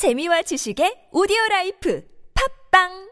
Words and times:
재미와 0.00 0.40
지식의 0.48 1.12
오디오 1.12 1.36
라이프. 1.50 2.00
팝빵 2.32 3.09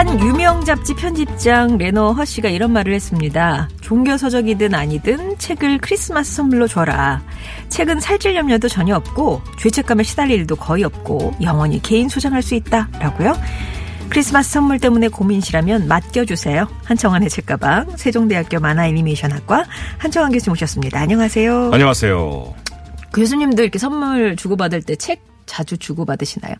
한 0.00 0.18
유명 0.18 0.64
잡지 0.64 0.94
편집장 0.94 1.76
레너 1.76 2.12
허 2.12 2.24
씨가 2.24 2.48
이런 2.48 2.72
말을 2.72 2.94
했습니다. 2.94 3.68
종교 3.82 4.16
서적이든 4.16 4.74
아니든 4.74 5.36
책을 5.36 5.76
크리스마스 5.76 6.36
선물로 6.36 6.66
줘라. 6.68 7.22
책은 7.68 8.00
살찔 8.00 8.34
염려도 8.34 8.68
전혀 8.68 8.96
없고 8.96 9.42
죄책감에 9.58 10.02
시달릴 10.02 10.40
일도 10.40 10.56
거의 10.56 10.84
없고 10.84 11.34
영원히 11.42 11.82
개인 11.82 12.08
소장할 12.08 12.40
수 12.40 12.54
있다라고요. 12.54 13.34
크리스마스 14.08 14.52
선물 14.52 14.78
때문에 14.78 15.08
고민이시라면 15.08 15.86
맡겨주세요. 15.86 16.66
한청환의 16.84 17.28
책가방 17.28 17.98
세종대학교 17.98 18.58
만화애니메이션학과 18.58 19.66
한청환 19.98 20.32
교수님 20.32 20.54
오셨습니다. 20.54 20.98
안녕하세요. 20.98 21.72
안녕하세요. 21.74 22.54
교수님도 23.12 23.64
이렇게 23.64 23.78
선물 23.78 24.34
주고받을 24.36 24.80
때 24.80 24.96
책 24.96 25.22
자주 25.44 25.76
주고받으시나요? 25.76 26.54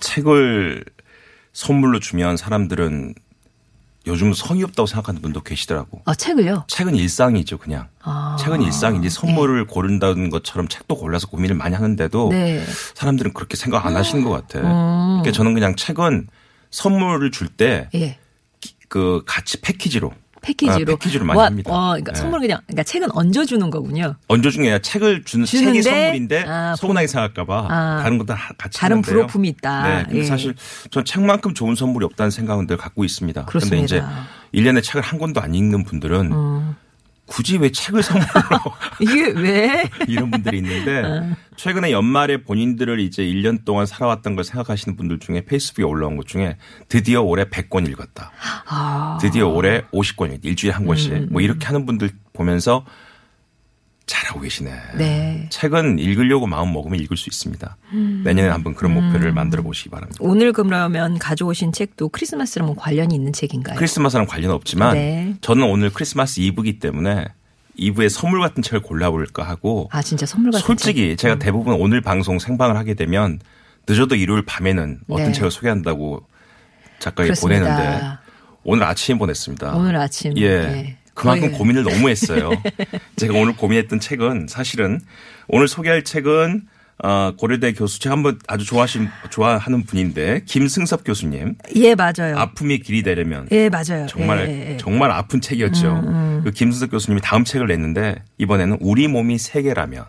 책을 0.00 0.86
선물로 1.52 2.00
주면 2.00 2.36
사람들은 2.36 3.14
요즘 4.06 4.32
성의 4.32 4.64
없다고 4.64 4.86
생각하는 4.86 5.22
분도 5.22 5.42
계시더라고. 5.42 6.02
아, 6.04 6.14
책을요? 6.14 6.64
책은 6.66 6.96
일상이죠, 6.96 7.58
그냥. 7.58 7.88
아. 8.02 8.36
책은 8.40 8.62
일상이지 8.62 9.10
선물을 9.10 9.66
고른다는 9.66 10.28
것처럼 10.28 10.66
책도 10.66 10.96
골라서 10.96 11.28
고민을 11.28 11.54
많이 11.54 11.76
하는데도 11.76 12.30
네. 12.30 12.64
사람들은 12.94 13.32
그렇게 13.32 13.56
생각 13.56 13.86
안 13.86 13.94
하시는 13.94 14.24
것 14.24 14.30
같아. 14.30 14.58
음. 14.58 15.20
그러니까 15.20 15.30
저는 15.32 15.54
그냥 15.54 15.76
책은 15.76 16.26
선물을 16.70 17.30
줄때그 17.30 17.88
예. 17.94 18.18
같이 19.24 19.60
패키지로 19.60 20.12
패키지로. 20.42 20.92
아, 20.92 20.96
패키지로 20.96 21.24
많이 21.24 21.38
와, 21.38 21.46
합니다. 21.46 21.70
어, 21.72 21.90
그러니까 21.90 22.12
네. 22.12 22.18
선물 22.20 22.40
그냥, 22.40 22.60
그러니까 22.66 22.82
책은 22.82 23.08
얹어 23.12 23.44
주는 23.44 23.70
거군요. 23.70 24.16
얹어 24.28 24.50
중에 24.50 24.64
아니라 24.64 24.78
책을 24.80 25.24
주는 25.24 25.46
주는데, 25.46 25.80
책이 25.80 25.82
선물인데 25.82 26.44
아, 26.46 26.74
서운하게 26.76 27.06
생각할까 27.06 27.44
봐 27.46 27.66
아, 27.70 28.02
다른 28.02 28.18
것도 28.18 28.34
하- 28.34 28.52
같이 28.58 28.78
다른 28.78 28.96
하는데요. 28.96 29.14
불호품이 29.14 29.48
있다. 29.48 29.88
네, 29.88 30.02
근데 30.04 30.18
예. 30.18 30.24
사실 30.24 30.54
전 30.90 31.04
책만큼 31.04 31.54
좋은 31.54 31.74
선물이 31.74 32.04
없다는 32.06 32.30
생각은 32.30 32.66
늘 32.66 32.76
갖고 32.76 33.04
있습니다. 33.04 33.44
그렇습니다. 33.46 33.76
근데 33.76 33.84
이제 33.84 34.02
1년에 34.60 34.82
책을 34.82 35.00
한 35.00 35.18
권도 35.18 35.40
안 35.40 35.54
읽는 35.54 35.84
분들은 35.84 36.32
음. 36.32 36.76
굳이 37.26 37.56
왜 37.56 37.70
책을 37.70 38.02
선물로 38.02 38.30
이게 39.00 39.30
왜? 39.30 39.88
이런 40.08 40.30
분들이 40.30 40.58
있는데 40.58 41.02
어. 41.02 41.36
최근에 41.56 41.92
연말에 41.92 42.42
본인들을 42.42 43.00
이제 43.00 43.22
1년 43.22 43.64
동안 43.64 43.86
살아왔던 43.86 44.34
걸 44.34 44.44
생각하시는 44.44 44.96
분들 44.96 45.18
중에 45.18 45.44
페이스북에 45.44 45.84
올라온 45.84 46.16
것 46.16 46.26
중에 46.26 46.56
드디어 46.88 47.22
올해 47.22 47.44
100권 47.44 47.88
읽었다. 47.88 48.32
아. 48.66 49.18
드디어 49.20 49.48
올해 49.48 49.82
50권 49.92 50.34
읽 50.34 50.44
일주일에 50.44 50.74
한 50.74 50.86
권씩 50.86 51.12
음, 51.12 51.28
뭐 51.30 51.40
이렇게 51.40 51.66
하는 51.66 51.86
분들 51.86 52.10
보면서 52.32 52.84
잘하고 54.06 54.40
계시네. 54.40 54.72
네. 54.98 55.46
책은 55.50 55.98
읽으려고 55.98 56.46
마음 56.46 56.72
먹으면 56.72 56.98
읽을 57.00 57.16
수 57.16 57.28
있습니다. 57.28 57.76
음. 57.92 58.22
내년에 58.24 58.48
한번 58.48 58.74
그런 58.74 58.94
목표를 58.94 59.32
만들어 59.32 59.62
보시기 59.62 59.90
바랍니다. 59.90 60.18
오늘 60.20 60.52
그러면 60.52 61.18
가져오신 61.18 61.72
책도 61.72 62.08
크리스마스랑 62.10 62.66
뭐 62.66 62.76
관련이 62.76 63.14
있는 63.14 63.32
책인가요? 63.32 63.76
크리스마스랑 63.76 64.26
관련 64.26 64.50
없지만 64.52 64.94
네. 64.94 65.34
저는 65.40 65.64
오늘 65.64 65.90
크리스마스 65.90 66.40
이브기 66.40 66.78
때문에 66.78 67.26
이브에 67.76 68.08
선물 68.08 68.40
같은 68.40 68.62
책을 68.62 68.82
골라볼까 68.82 69.44
하고 69.44 69.88
아, 69.92 70.02
진짜 70.02 70.26
선물 70.26 70.50
같은 70.52 70.66
솔직히 70.66 71.10
책. 71.10 71.18
제가 71.18 71.38
대부분 71.38 71.74
오늘 71.80 72.00
방송 72.00 72.38
생방을 72.38 72.76
하게 72.76 72.94
되면 72.94 73.38
늦어도 73.88 74.14
일요일 74.14 74.44
밤에는 74.44 75.00
어떤 75.08 75.26
네. 75.26 75.32
책을 75.32 75.50
소개한다고 75.50 76.26
작가에게. 76.98 77.32
보내는데 77.40 78.00
오늘 78.64 78.84
아침에 78.84 79.18
보냈습니다. 79.18 79.74
오늘 79.74 79.96
아침. 79.96 80.36
예. 80.38 80.42
예. 80.44 80.96
그만큼 81.14 81.48
거의- 81.48 81.58
고민을 81.58 81.82
너무 81.84 82.08
했어요. 82.08 82.50
제가 83.16 83.34
오늘 83.38 83.54
고민했던 83.56 84.00
책은 84.00 84.46
사실은 84.48 85.00
오늘 85.48 85.68
소개할 85.68 86.04
책은 86.04 86.62
어, 87.04 87.32
고려대 87.36 87.72
교수 87.72 87.98
제가 87.98 88.14
한번 88.14 88.38
아주 88.46 88.64
좋아하신 88.64 89.08
좋아하는 89.30 89.82
분인데 89.84 90.42
김승섭 90.46 91.02
교수님 91.04 91.56
예, 91.74 91.94
맞아요. 91.96 92.36
아픔이 92.38 92.78
길이 92.78 93.02
되려면 93.02 93.48
예, 93.50 93.68
맞아요. 93.68 94.06
정말 94.08 94.48
예, 94.48 94.72
예. 94.72 94.76
정말 94.76 95.10
아픈 95.10 95.40
책이었죠. 95.40 96.40
그 96.44 96.50
김승섭 96.52 96.90
교수님이 96.92 97.20
다음 97.22 97.42
책을 97.44 97.66
냈는데 97.66 98.16
이번에는 98.38 98.78
우리 98.80 99.08
몸이 99.08 99.38
세계라면 99.38 100.04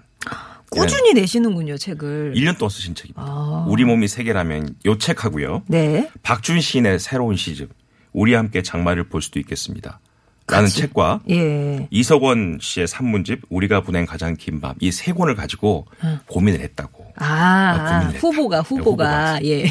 꾸준히 0.70 1.14
내시는군요, 1.14 1.78
책을. 1.78 2.34
1년 2.36 2.58
동안 2.58 2.70
쓰신 2.72 2.96
책입니다. 2.96 3.22
아. 3.24 3.66
우리 3.68 3.86
몸이 3.86 4.08
세계라면 4.08 4.76
요 4.88 4.98
책하고요. 4.98 5.64
네. 5.68 6.10
박준 6.24 6.62
시인의 6.62 6.98
새로운 7.00 7.36
시집 7.36 7.70
우리 8.12 8.34
함께 8.34 8.62
장마를 8.64 9.04
볼 9.06 9.22
수도 9.22 9.40
있겠습니다. 9.40 10.00
라는 10.48 10.66
같이. 10.66 10.82
책과 10.82 11.22
예. 11.30 11.88
이석원 11.90 12.58
씨의 12.62 12.88
산문집 12.88 13.42
우리가 13.50 13.82
보낸 13.82 14.06
가장 14.06 14.36
긴 14.36 14.60
밤 14.62 14.76
이 14.82 14.92
세 14.92 15.12
권을 15.14 15.36
가지고 15.36 15.88
고민을 16.28 16.60
했다고 16.60 17.14
아, 17.18 17.26
아, 17.26 17.74
고민을 18.00 18.16
했다. 18.16 18.28
후보가, 18.28 18.58
네, 18.62 18.68
후보가. 18.68 19.34
후보가. 19.34 19.40
예. 19.46 19.66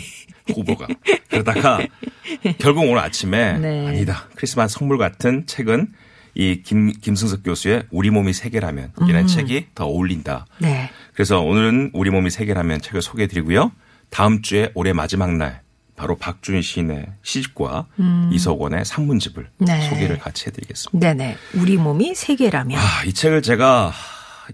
후보가 0.54 0.86
그러다가 1.30 1.78
결국 2.58 2.80
오늘 2.82 2.98
아침에 2.98 3.58
네. 3.58 3.86
아니다 3.86 4.28
크리스마스 4.34 4.78
선물 4.78 4.98
같은 4.98 5.46
책은 5.46 5.88
이 6.34 6.62
김, 6.64 6.90
김승석 6.92 7.42
교수의 7.44 7.84
우리 7.90 8.10
몸이 8.10 8.32
세계라면 8.32 8.92
이라는 9.06 9.26
책이 9.26 9.66
더 9.74 9.84
어울린다. 9.86 10.46
네. 10.60 10.90
그래서 11.14 11.40
오늘은 11.40 11.90
우리 11.94 12.10
몸이 12.10 12.30
세계라면 12.30 12.80
책을 12.80 13.02
소개해 13.02 13.26
드리고요. 13.28 13.70
다음 14.10 14.42
주에 14.42 14.70
올해 14.74 14.92
마지막 14.92 15.34
날 15.36 15.61
바로 15.96 16.16
박준 16.16 16.62
시인의 16.62 17.12
시집과 17.22 17.86
이석원의 18.32 18.84
산문집을 18.84 19.48
음. 19.60 19.64
네. 19.64 19.88
소개를 19.88 20.18
같이 20.18 20.46
해드리겠습니다. 20.46 21.14
네네. 21.14 21.36
우리 21.54 21.76
몸이 21.76 22.14
세 22.14 22.34
개라면. 22.34 22.78
아, 22.78 23.04
이 23.04 23.12
책을 23.12 23.42
제가 23.42 23.92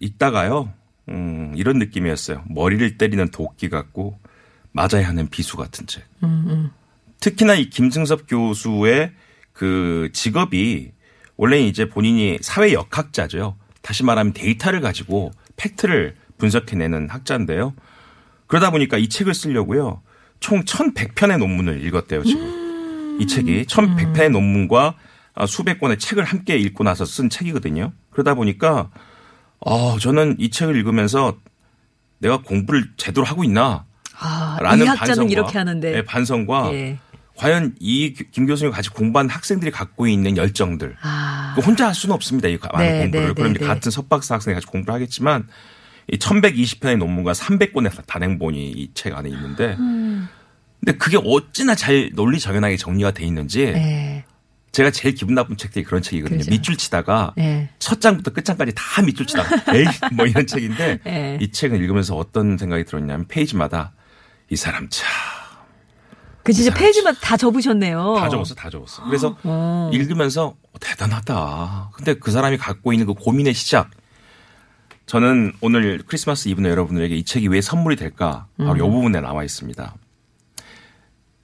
읽다가요, 0.01 0.73
음, 1.09 1.53
이런 1.57 1.79
느낌이었어요. 1.79 2.45
머리를 2.49 2.99
때리는 2.99 3.31
도끼 3.31 3.69
같고 3.69 4.19
맞아야 4.73 5.09
하는 5.09 5.29
비수 5.29 5.57
같은 5.57 5.87
책. 5.87 6.05
특히나 7.21 7.55
이 7.55 7.71
김승섭 7.71 8.27
교수의 8.29 9.13
그 9.53 10.11
직업이 10.13 10.93
원래 11.37 11.61
이제 11.61 11.89
본인이 11.89 12.39
사회 12.43 12.73
역학자죠. 12.73 13.57
다시 13.81 14.05
말하면 14.05 14.33
데이터를 14.33 14.81
가지고 14.81 15.31
팩트를 15.57 16.17
분석해내는 16.37 17.09
학자인데요. 17.11 17.75
그러다 18.47 18.71
보니까 18.71 18.99
이 18.99 19.09
책을 19.09 19.35
쓰려고요. 19.35 20.03
총 20.41 20.63
1100편의 20.65 21.39
논문을 21.39 21.85
읽었대요, 21.85 22.23
지금. 22.25 23.19
이 23.21 23.27
책이 23.27 23.65
1100편의 23.65 24.31
논문과 24.31 24.95
아, 25.35 25.47
수백 25.47 25.81
권의 25.81 25.99
책을 25.99 26.25
함께 26.25 26.57
읽고 26.57 26.85
나서 26.85 27.05
쓴 27.05 27.29
책이거든요. 27.31 27.93
그러다 28.11 28.35
보니까 28.35 28.91
어, 29.61 29.99
저는 29.99 30.37
이 30.39 30.51
책을 30.51 30.77
읽으면서 30.77 31.37
내가 32.19 32.39
공부를 32.43 32.91
제대로 32.97 33.25
하고 33.25 33.45
있나? 33.45 33.85
아, 34.21 34.59
라는 34.61 34.87
반성과, 34.87 35.31
이렇게 35.31 35.59
하는데. 35.59 35.93
네, 35.93 36.05
반성과 36.05 36.71
예. 36.73 36.99
과연 37.37 37.77
이 37.79 38.15
김 38.33 38.47
교수님 38.47 38.73
같이 38.73 38.91
공부한 38.91 39.29
학생들이 39.29 39.71
갖고 39.71 40.09
있는 40.09 40.37
열정들. 40.37 40.97
아. 41.03 41.53
그 41.55 41.61
혼자 41.61 41.87
할 41.87 41.95
수는 41.95 42.15
없습니다. 42.15 42.49
이 42.49 42.59
많은 42.73 42.87
네, 42.87 42.99
공부를. 43.03 43.27
네, 43.29 43.35
그럼 43.35 43.47
네, 43.49 43.51
이제 43.53 43.61
네. 43.61 43.67
같은 43.67 43.91
석박사 43.93 44.35
학생이 44.35 44.55
같이 44.55 44.67
공부를 44.67 44.93
하겠지만 44.95 45.47
이 46.11 46.17
1120편의 46.19 46.97
논문과 46.99 47.33
300권의 47.33 48.07
단행본이 48.07 48.71
이 48.71 48.91
책 48.95 49.15
안에 49.17 49.29
있는데 49.29 49.77
음. 49.79 50.29
근데 50.81 50.97
그게 50.99 51.19
어찌나 51.23 51.75
잘 51.75 52.11
논리 52.15 52.39
정연하게 52.39 52.77
정리가 52.77 53.11
돼 53.11 53.25
있는지 53.25 53.63
예. 53.63 54.25
제가 54.73 54.91
제일 54.91 55.15
기분 55.15 55.35
나쁜 55.35 55.57
책들이 55.57 55.85
그런 55.85 56.03
책이거든요. 56.03 56.39
그죠. 56.39 56.51
밑줄 56.51 56.77
치다가 56.77 57.33
예. 57.39 57.69
첫 57.79 58.01
장부터 58.01 58.33
끝 58.33 58.45
장까지 58.45 58.73
다 58.75 59.03
밑줄 59.03 59.27
치다가 59.27 59.75
에이 59.75 59.85
뭐 60.15 60.25
이런 60.27 60.47
책인데 60.47 60.99
예. 61.07 61.39
이 61.41 61.51
책을 61.51 61.81
읽으면서 61.83 62.17
어떤 62.17 62.57
생각이 62.59 62.85
들었냐면 62.85 63.27
페이지마다 63.29 63.93
이 64.51 64.57
사람 64.57 64.89
참 64.91 65.07
그 66.45 66.53
진짜. 66.55 66.73
페이지마다 66.73 67.19
다 67.21 67.37
접으셨네요. 67.37 68.15
다 68.19 68.31
적었어, 68.31 68.55
다 68.55 68.71
적었어. 68.71 69.05
그래서 69.05 69.37
어. 69.45 69.91
읽으면서 69.93 70.57
대단하다. 70.81 71.91
근데 71.93 72.15
그 72.15 72.31
사람이 72.31 72.57
갖고 72.57 72.95
있는 72.95 73.07
그 73.07 73.13
고민의 73.13 73.53
시작. 73.53 73.91
저는 75.13 75.53
오늘 75.63 76.03
크리스마스 76.07 76.49
이브는 76.49 76.69
여러분들에게 76.71 77.17
이 77.17 77.25
책이 77.25 77.49
왜 77.49 77.63
선물이 77.63 77.97
될까? 77.97 78.47
바로 78.59 78.77
이 78.77 78.81
부분에 78.91 79.21
나와 79.21 79.43
있습니다. 79.43 79.95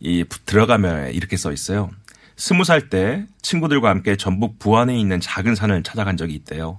이 0.00 0.24
부- 0.24 0.38
들어가면 0.44 1.12
이렇게 1.14 1.38
써 1.38 1.50
있어요. 1.50 1.90
스무 2.36 2.64
살 2.64 2.90
때 2.90 3.24
친구들과 3.40 3.88
함께 3.88 4.16
전북 4.16 4.58
부안에 4.58 4.98
있는 4.98 5.18
작은 5.18 5.54
산을 5.54 5.82
찾아간 5.82 6.18
적이 6.18 6.34
있대요. 6.34 6.78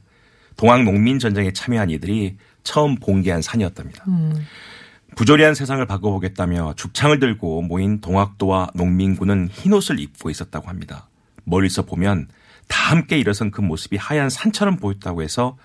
동학 0.58 0.84
농민 0.84 1.18
전쟁에 1.18 1.52
참여한 1.54 1.90
이들이 1.90 2.38
처음 2.64 2.96
봉기한 2.96 3.42
산이었답니다. 3.42 4.06
부조리한 5.16 5.56
세상을 5.56 5.84
바꿔보겠다며 5.88 6.74
죽창을 6.76 7.18
들고 7.20 7.64
모인 7.64 8.00
동학도와 8.00 8.70
농민군은 8.76 9.48
흰옷을 9.52 10.00
입고 10.00 10.30
있었다고 10.30 10.68
합니다. 10.70 11.10
멀리서 11.46 11.82
보면 11.84 12.28
다 12.68 12.92
함께 12.92 13.18
일어선 13.18 13.50
그 13.50 13.62
모습이 13.62 13.98
하얀 13.98 14.30
산처럼 14.30 14.78
보였다고 14.78 15.24
해서 15.24 15.58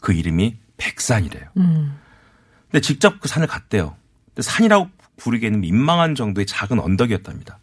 그 0.00 0.12
이름이 0.12 0.56
백산이래요. 0.78 1.44
근데 1.54 2.80
직접 2.80 3.20
그 3.20 3.28
산을 3.28 3.46
갔대요. 3.46 3.96
근데 4.28 4.42
산이라고 4.42 4.88
부르기에는 5.18 5.60
민망한 5.60 6.14
정도의 6.14 6.46
작은 6.46 6.80
언덕이었답니다. 6.80 7.58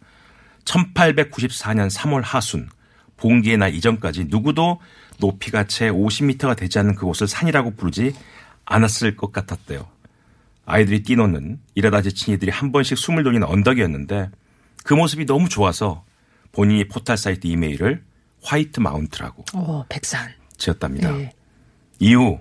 1894년 0.64 1.90
3월 1.90 2.22
하순 2.22 2.68
봉기의 3.16 3.56
날 3.56 3.74
이전까지 3.74 4.26
누구도 4.28 4.80
높이가 5.18 5.64
채 5.64 5.90
50m가 5.90 6.56
되지 6.56 6.78
않는 6.78 6.94
그곳을 6.94 7.26
산이라고 7.26 7.74
부르지 7.76 8.14
않았을 8.66 9.16
것 9.16 9.32
같았대요. 9.32 9.88
아이들이 10.66 11.02
뛰노는 11.02 11.60
이러다 11.74 12.02
지친 12.02 12.34
이들이 12.34 12.50
한 12.50 12.72
번씩 12.72 12.98
숨을 12.98 13.22
돌리는 13.22 13.46
언덕이었는데 13.46 14.30
그 14.84 14.94
모습이 14.94 15.24
너무 15.24 15.48
좋아서 15.48 16.04
본인이 16.52 16.86
포탈 16.88 17.16
사이트 17.16 17.46
이메일을 17.46 18.04
화이트 18.42 18.80
마운트라고 18.80 19.44
어, 19.54 19.84
백산. 19.88 20.28
지었답니다. 20.58 21.12
네. 21.12 21.32
이후 21.98 22.40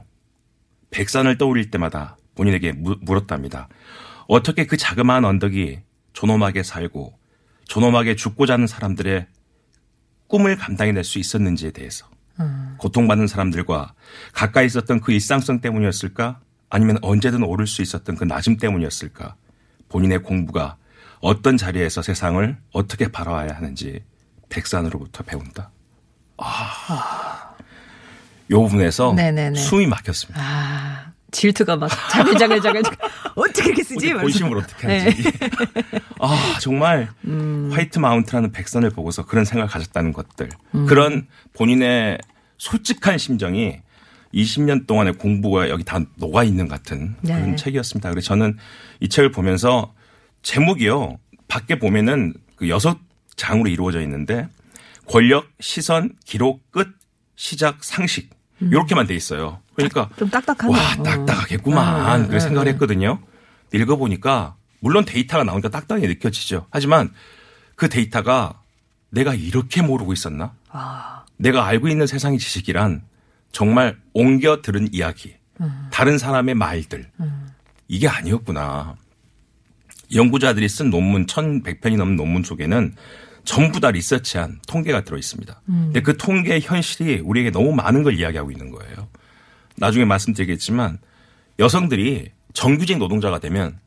백산을 0.91 1.37
떠올릴 1.37 1.71
때마다 1.71 2.17
본인에게 2.35 2.73
무- 2.73 2.97
물었답니다. 3.01 3.67
어떻게 4.27 4.65
그 4.65 4.77
자그마한 4.77 5.25
언덕이 5.25 5.79
존엄하게 6.13 6.63
살고 6.63 7.17
존엄하게 7.65 8.15
죽고자 8.15 8.53
하는 8.53 8.67
사람들의 8.67 9.27
꿈을 10.27 10.55
감당해낼 10.57 11.03
수 11.03 11.19
있었는지에 11.19 11.71
대해서 11.71 12.07
고통받는 12.79 13.27
사람들과 13.27 13.93
가까이 14.33 14.65
있었던 14.65 14.99
그 14.99 15.11
일상성 15.13 15.61
때문이었을까 15.61 16.39
아니면 16.69 16.97
언제든 17.01 17.43
오를 17.43 17.67
수 17.67 17.81
있었던 17.81 18.15
그 18.17 18.23
낮음 18.25 18.57
때문이었을까 18.57 19.35
본인의 19.89 20.19
공부가 20.23 20.77
어떤 21.21 21.55
자리에서 21.57 22.01
세상을 22.01 22.57
어떻게 22.73 23.07
바라봐야 23.07 23.55
하는지 23.55 24.03
백산으로부터 24.49 25.23
배운다. 25.23 25.71
아, 26.37 27.24
요 28.51 28.61
부분에서 28.61 29.13
네네네. 29.13 29.59
숨이 29.59 29.87
막혔습니다. 29.87 30.41
아, 30.41 31.11
질투가 31.31 31.75
막 31.75 31.89
자글자글자글. 32.11 32.83
어떻게 33.35 33.65
이렇게 33.67 33.83
쓰지? 33.83 34.13
본심을 34.13 34.57
어떻게 34.57 34.87
네. 34.87 34.99
하지? 35.05 35.23
아 36.19 36.57
정말 36.61 37.09
음. 37.25 37.69
화이트 37.73 37.99
마운트라는 37.99 38.51
백선을 38.51 38.91
보고서 38.91 39.25
그런 39.25 39.43
생각을 39.45 39.69
가졌다는 39.69 40.13
것들, 40.13 40.49
음. 40.75 40.85
그런 40.85 41.27
본인의 41.53 42.19
솔직한 42.57 43.17
심정이 43.17 43.79
20년 44.33 44.85
동안의 44.87 45.13
공부가 45.13 45.69
여기 45.69 45.83
다 45.83 45.99
녹아 46.15 46.43
있는 46.43 46.67
같은 46.67 47.15
그런 47.21 47.51
네. 47.51 47.55
책이었습니다. 47.55 48.09
그래서 48.09 48.27
저는 48.27 48.57
이 48.99 49.09
책을 49.09 49.31
보면서 49.31 49.93
제목이요 50.43 51.17
밖에 51.47 51.79
보면은 51.79 52.33
그 52.55 52.69
여섯 52.69 52.97
장으로 53.35 53.69
이루어져 53.69 54.01
있는데 54.01 54.47
권력, 55.07 55.47
시선, 55.59 56.11
기록, 56.25 56.71
끝, 56.71 56.89
시작, 57.35 57.83
상식 57.83 58.29
이렇게만 58.59 59.07
돼 59.07 59.15
있어요. 59.15 59.59
그러니까 59.75 60.09
좀 60.17 60.29
딱딱하네요. 60.29 60.77
와 60.77 60.95
딱딱하겠구만 61.03 62.01
어, 62.01 62.17
그렇게 62.17 62.37
어, 62.37 62.39
생각을 62.39 62.67
어. 62.67 62.71
했거든요. 62.71 63.19
읽어보니까 63.73 64.55
물론 64.79 65.05
데이터가 65.05 65.43
나오니까 65.43 65.69
딱딱하게 65.69 66.07
느껴지죠. 66.07 66.67
하지만 66.69 67.11
그 67.75 67.89
데이터가 67.89 68.61
내가 69.09 69.33
이렇게 69.33 69.81
모르고 69.81 70.13
있었나? 70.13 70.53
아, 70.69 71.23
내가 71.37 71.65
알고 71.65 71.87
있는 71.87 72.07
세상의 72.07 72.39
지식이란 72.39 73.03
정말 73.51 73.97
옮겨 74.13 74.61
들은 74.61 74.89
이야기, 74.91 75.35
다른 75.91 76.17
사람의 76.17 76.55
말들 76.55 77.09
이게 77.87 78.07
아니었구나. 78.07 78.95
연구자들이 80.13 80.69
쓴 80.69 80.89
논문 80.89 81.25
1100편이 81.25 81.97
넘는 81.97 82.15
논문 82.15 82.43
속에는 82.43 82.95
전부 83.45 83.79
다 83.79 83.91
리서치한 83.91 84.59
통계가 84.67 85.03
들어 85.03 85.17
있습니다. 85.17 85.61
근데 85.65 86.01
그 86.01 86.17
통계의 86.17 86.61
현실이 86.61 87.21
우리에게 87.23 87.51
너무 87.51 87.73
많은 87.73 88.03
걸 88.03 88.17
이야기하고 88.19 88.51
있는 88.51 88.71
거예요. 88.71 89.07
나중에 89.77 90.05
말씀드리겠지만 90.05 90.97
여성들이 91.59 92.31
정규직 92.53 92.97
노동자가 92.97 93.39
되면 93.39 93.77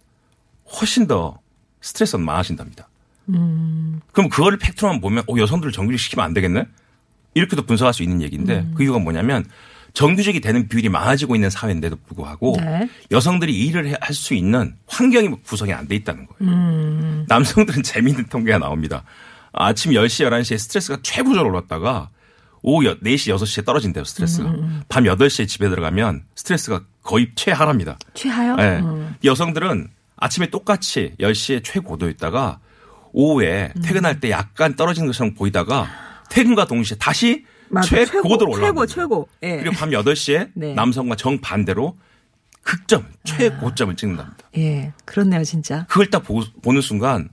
훨씬 0.81 1.07
더 1.07 1.39
스트레스가 1.81 2.23
많아진답니다. 2.23 2.89
그럼 4.13 4.29
그거를 4.31 4.59
팩트로만 4.59 5.01
보면 5.01 5.25
어, 5.29 5.35
여성들을 5.37 5.73
정규직 5.73 5.99
시키면 6.01 6.25
안 6.25 6.35
되겠네? 6.35 6.65
이렇게도 7.35 7.63
분석할 7.67 7.93
수 7.95 8.03
있는 8.03 8.23
얘기인데 8.23 8.67
그 8.75 8.83
이유가 8.83 8.99
뭐냐면 8.99 9.45
정규직이 9.95 10.41
되는 10.41 10.69
비율이 10.69 10.89
많아지고 10.91 11.35
있는 11.35 11.51
사회인데도 11.51 11.97
불구하고 12.07 12.57
네. 12.61 12.89
여성들이 13.11 13.55
이 13.55 13.67
일을 13.67 13.97
할 14.01 14.15
수 14.15 14.35
있는 14.35 14.77
환경이 14.87 15.29
구성이 15.45 15.73
안 15.73 15.89
돼 15.89 15.97
있다는 15.97 16.27
거예요. 16.27 16.53
남성들은 17.29 17.83
재미있는 17.85 18.27
통계가 18.27 18.59
나옵니다. 18.59 19.05
아침 19.61 19.93
10시, 19.93 20.29
11시에 20.29 20.57
스트레스가 20.59 20.99
최고조로 21.03 21.49
올랐다가 21.51 22.11
오후 22.63 22.85
4시, 22.85 23.35
6시에 23.35 23.65
떨어진대요, 23.65 24.05
스트레스가. 24.05 24.55
밤 24.89 25.05
8시에 25.05 25.49
집에 25.49 25.69
들어가면 25.69 26.25
스트레스가 26.35 26.83
거의 27.03 27.31
최하랍니다. 27.35 27.99
최하요? 28.15 28.57
네. 28.57 28.79
음. 28.79 29.15
여성들은 29.25 29.89
아침에 30.17 30.51
똑같이 30.51 31.15
10시에 31.21 31.63
최고도였다가 31.65 32.61
오후에 33.13 33.73
음. 33.77 33.83
퇴근할 33.83 34.21
때 34.21 34.31
약간 34.31 34.77
떨어지는 34.77 35.09
것처럼 35.09 35.35
보이다가 35.35 35.89
퇴근과 36.31 36.67
동시에 36.67 36.97
다시 36.99 37.45
맞아. 37.69 38.05
최고도로 38.05 38.53
올라갑니다. 38.53 38.87
최고, 38.87 38.87
최고. 38.87 39.29
예. 39.43 39.57
그리고 39.59 39.77
밤 39.77 39.91
8시에 39.91 40.51
네. 40.55 40.75
남성과 40.75 41.17
정반대로 41.17 41.97
극점, 42.63 43.07
최고점을 43.25 43.97
찍는답니다. 43.97 44.37
예, 44.59 44.93
그렇네요, 45.07 45.43
진짜. 45.43 45.87
그걸 45.89 46.11
딱 46.11 46.23
보, 46.23 46.43
보는 46.63 46.81
순간 46.83 47.31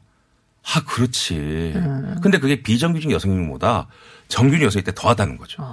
아 0.74 0.84
그렇지. 0.86 1.74
근데 2.22 2.40
그게 2.40 2.62
비정규직 2.62 3.12
여성보다 3.12 3.88
정규직 4.28 4.64
여성일 4.64 4.84
때 4.84 4.92
더하다는 4.96 5.38
거죠. 5.38 5.64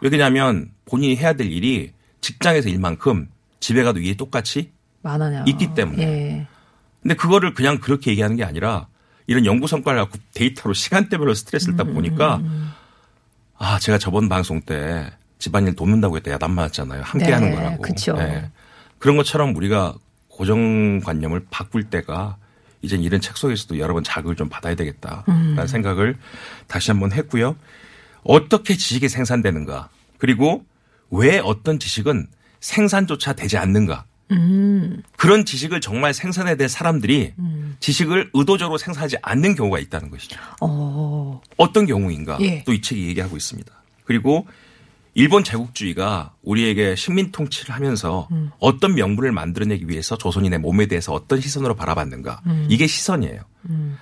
왜냐하면 0.00 0.70
본인이 0.84 1.16
해야 1.16 1.32
될 1.32 1.50
일이 1.50 1.92
직장에서 2.20 2.68
일만큼 2.68 3.28
집에 3.60 3.82
가도 3.82 3.98
일이 3.98 4.16
똑같이 4.16 4.72
많아요. 5.02 5.44
있기 5.46 5.74
때문에. 5.74 6.02
예. 6.02 6.46
근데 7.02 7.14
그거를 7.14 7.54
그냥 7.54 7.78
그렇게 7.78 8.10
얘기하는 8.12 8.36
게 8.36 8.44
아니라 8.44 8.86
이런 9.26 9.44
연구 9.44 9.66
성과를 9.66 10.00
갖고 10.02 10.18
데이터로 10.34 10.72
시간대별로 10.72 11.34
스트레스를 11.34 11.74
음, 11.74 11.76
딱 11.76 11.84
보니까 11.84 12.40
아 13.56 13.78
제가 13.78 13.98
저번 13.98 14.28
방송 14.28 14.60
때 14.60 15.10
집안일 15.38 15.74
돕는다고 15.74 16.16
했다 16.16 16.30
야단 16.32 16.52
맞았잖아요. 16.52 17.02
함께 17.02 17.26
네, 17.26 17.32
하는 17.32 17.54
거라고. 17.54 17.82
그쵸. 17.82 18.16
그런 18.98 19.16
것처럼 19.16 19.54
우리가 19.54 19.94
고정관념을 20.28 21.46
바꿀 21.50 21.84
때가 21.84 22.36
이젠 22.82 23.02
이런 23.02 23.20
책 23.20 23.36
속에서도 23.36 23.78
여러 23.78 23.94
번 23.94 24.04
자극을 24.04 24.36
좀 24.36 24.48
받아야 24.48 24.74
되겠다라는 24.74 25.58
음. 25.58 25.66
생각을 25.66 26.16
다시 26.66 26.90
한번 26.90 27.12
했고요. 27.12 27.56
어떻게 28.22 28.76
지식이 28.76 29.08
생산되는가 29.08 29.88
그리고 30.18 30.64
왜 31.10 31.38
어떤 31.38 31.78
지식은 31.78 32.26
생산조차 32.60 33.32
되지 33.34 33.56
않는가 33.56 34.04
음. 34.30 35.02
그런 35.16 35.44
지식을 35.44 35.80
정말 35.80 36.12
생산해야 36.12 36.56
될 36.56 36.68
사람들이 36.68 37.32
지식을 37.80 38.30
의도적으로 38.34 38.76
생산하지 38.76 39.16
않는 39.22 39.54
경우가 39.54 39.78
있다는 39.78 40.10
것이죠. 40.10 40.38
어, 40.60 41.40
어떤 41.56 41.86
경우인가 41.86 42.38
예. 42.40 42.62
또이 42.64 42.82
책이 42.82 43.06
얘기하고 43.08 43.36
있습니다. 43.36 43.72
그리고 44.04 44.46
일본 45.18 45.42
제국주의가 45.42 46.32
우리에게 46.42 46.94
식민 46.94 47.32
통치를 47.32 47.74
하면서 47.74 48.28
음. 48.30 48.52
어떤 48.60 48.94
명분을 48.94 49.32
만들어내기 49.32 49.88
위해서 49.88 50.16
조선인의 50.16 50.60
몸에 50.60 50.86
대해서 50.86 51.12
어떤 51.12 51.40
시선으로 51.40 51.74
바라봤는가 51.74 52.42
음. 52.46 52.66
이게 52.70 52.86
시선이에요. 52.86 53.40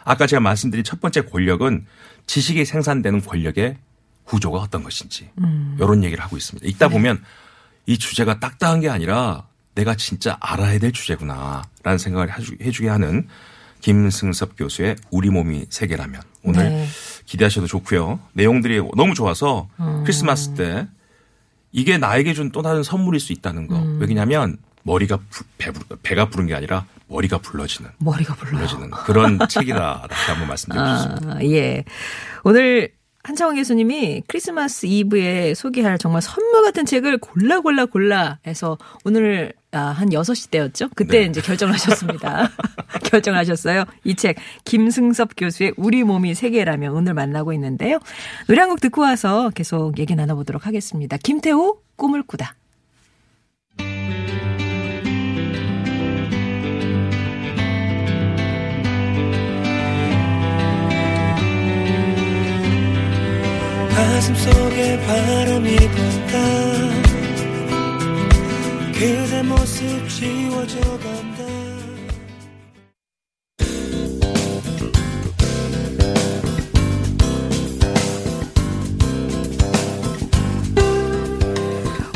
아까 0.05 0.27
제가 0.27 0.41
말씀드린 0.41 0.85
첫 0.85 1.01
번째 1.01 1.23
권력은 1.23 1.87
지식이 2.27 2.67
생산되는 2.67 3.23
권력의 3.23 3.79
구조가 4.25 4.59
어떤 4.59 4.83
것인지 4.83 5.31
음. 5.39 5.77
이런 5.81 6.05
얘기를 6.05 6.23
하고 6.23 6.37
있습니다. 6.37 6.63
네. 6.67 6.71
읽다 6.71 6.89
보면 6.89 7.25
이 7.87 7.97
주제가 7.97 8.39
딱딱한 8.39 8.81
게 8.81 8.91
아니라 8.91 9.47
내가 9.75 9.95
진짜 9.95 10.37
알아야 10.41 10.79
될 10.79 10.93
주제구나라는 10.93 11.97
생각을 11.99 12.29
해주- 12.31 12.61
해주게 12.61 12.91
하는 12.91 13.27
김승섭 13.81 14.59
교수의 14.59 14.97
우리 15.11 15.31
몸이 15.31 15.65
세계라면 15.71 16.21
오늘 16.43 16.69
네. 16.69 16.87
기대하셔도 17.25 17.67
좋고요. 17.69 18.21
내용들이 18.35 18.83
너무 18.97 19.15
좋아서 19.15 19.69
음. 19.81 20.03
크리스마스 20.05 20.51
때 20.55 20.87
이게 21.73 21.99
나에게 21.99 22.33
준 22.35 22.51
또 22.53 22.63
다른 22.63 22.83
선물일 22.83 23.21
수 23.21 23.33
있다는 23.33 23.67
거. 23.67 23.77
음. 23.77 23.99
왜냐하면 24.01 24.57
머리가 24.83 25.19
부- 25.31 25.45
배, 25.59 25.73
배가 26.03 26.29
부른 26.31 26.47
게 26.47 26.55
아니라 26.55 26.87
머리가 27.09 27.39
불러지는 27.39 27.91
머리가 27.99 28.35
불러요. 28.35 28.55
불러지는 28.57 28.91
그런 28.91 29.39
책이다 29.49 30.07
다시 30.09 30.31
한번 30.31 30.49
말씀드리고 30.49 30.87
싶습니다. 30.97 31.37
아, 31.39 31.45
예. 31.45 31.85
오늘 32.45 32.93
한창원 33.25 33.57
교수님이 33.57 34.23
크리스마스 34.29 34.87
이브에 34.87 35.55
소개할 35.55 35.99
정말 35.99 36.23
선물 36.23 36.63
같은 36.63 36.87
책을 36.87 37.19
골라 37.19 37.61
골라 37.61 37.85
골라 37.87 38.39
해서 38.47 38.79
오늘 39.05 39.53
아, 39.66 39.66
한 39.79 40.09
6시 40.11 40.51
때였죠? 40.51 40.89
그때 40.95 41.21
네. 41.21 41.25
이제 41.27 41.41
결정하셨습니다. 41.41 42.51
결정하셨어요. 43.05 43.85
이 44.05 44.15
책 44.17 44.37
김승섭 44.65 45.31
교수의 45.37 45.75
우리 45.77 46.03
몸이 46.05 46.35
세계라면 46.35 46.93
오늘 46.93 47.15
만나고 47.15 47.53
있는데요. 47.53 47.99
노래 48.49 48.61
한 48.61 48.69
곡 48.71 48.81
듣고 48.81 49.03
와서 49.03 49.51
계속 49.55 49.99
얘기 49.99 50.15
나눠보도록 50.17 50.67
하겠습니다. 50.67 51.17
김태호 51.19 51.79
꿈을 51.97 52.23
꾸다. 52.25 52.55
가슴 63.95 64.35
속에 64.35 64.99
바람이 65.07 65.77
분다 65.77 67.06
그대 68.99 69.43
모습 69.43 70.09
지워져 70.09 70.81
간다 70.81 71.45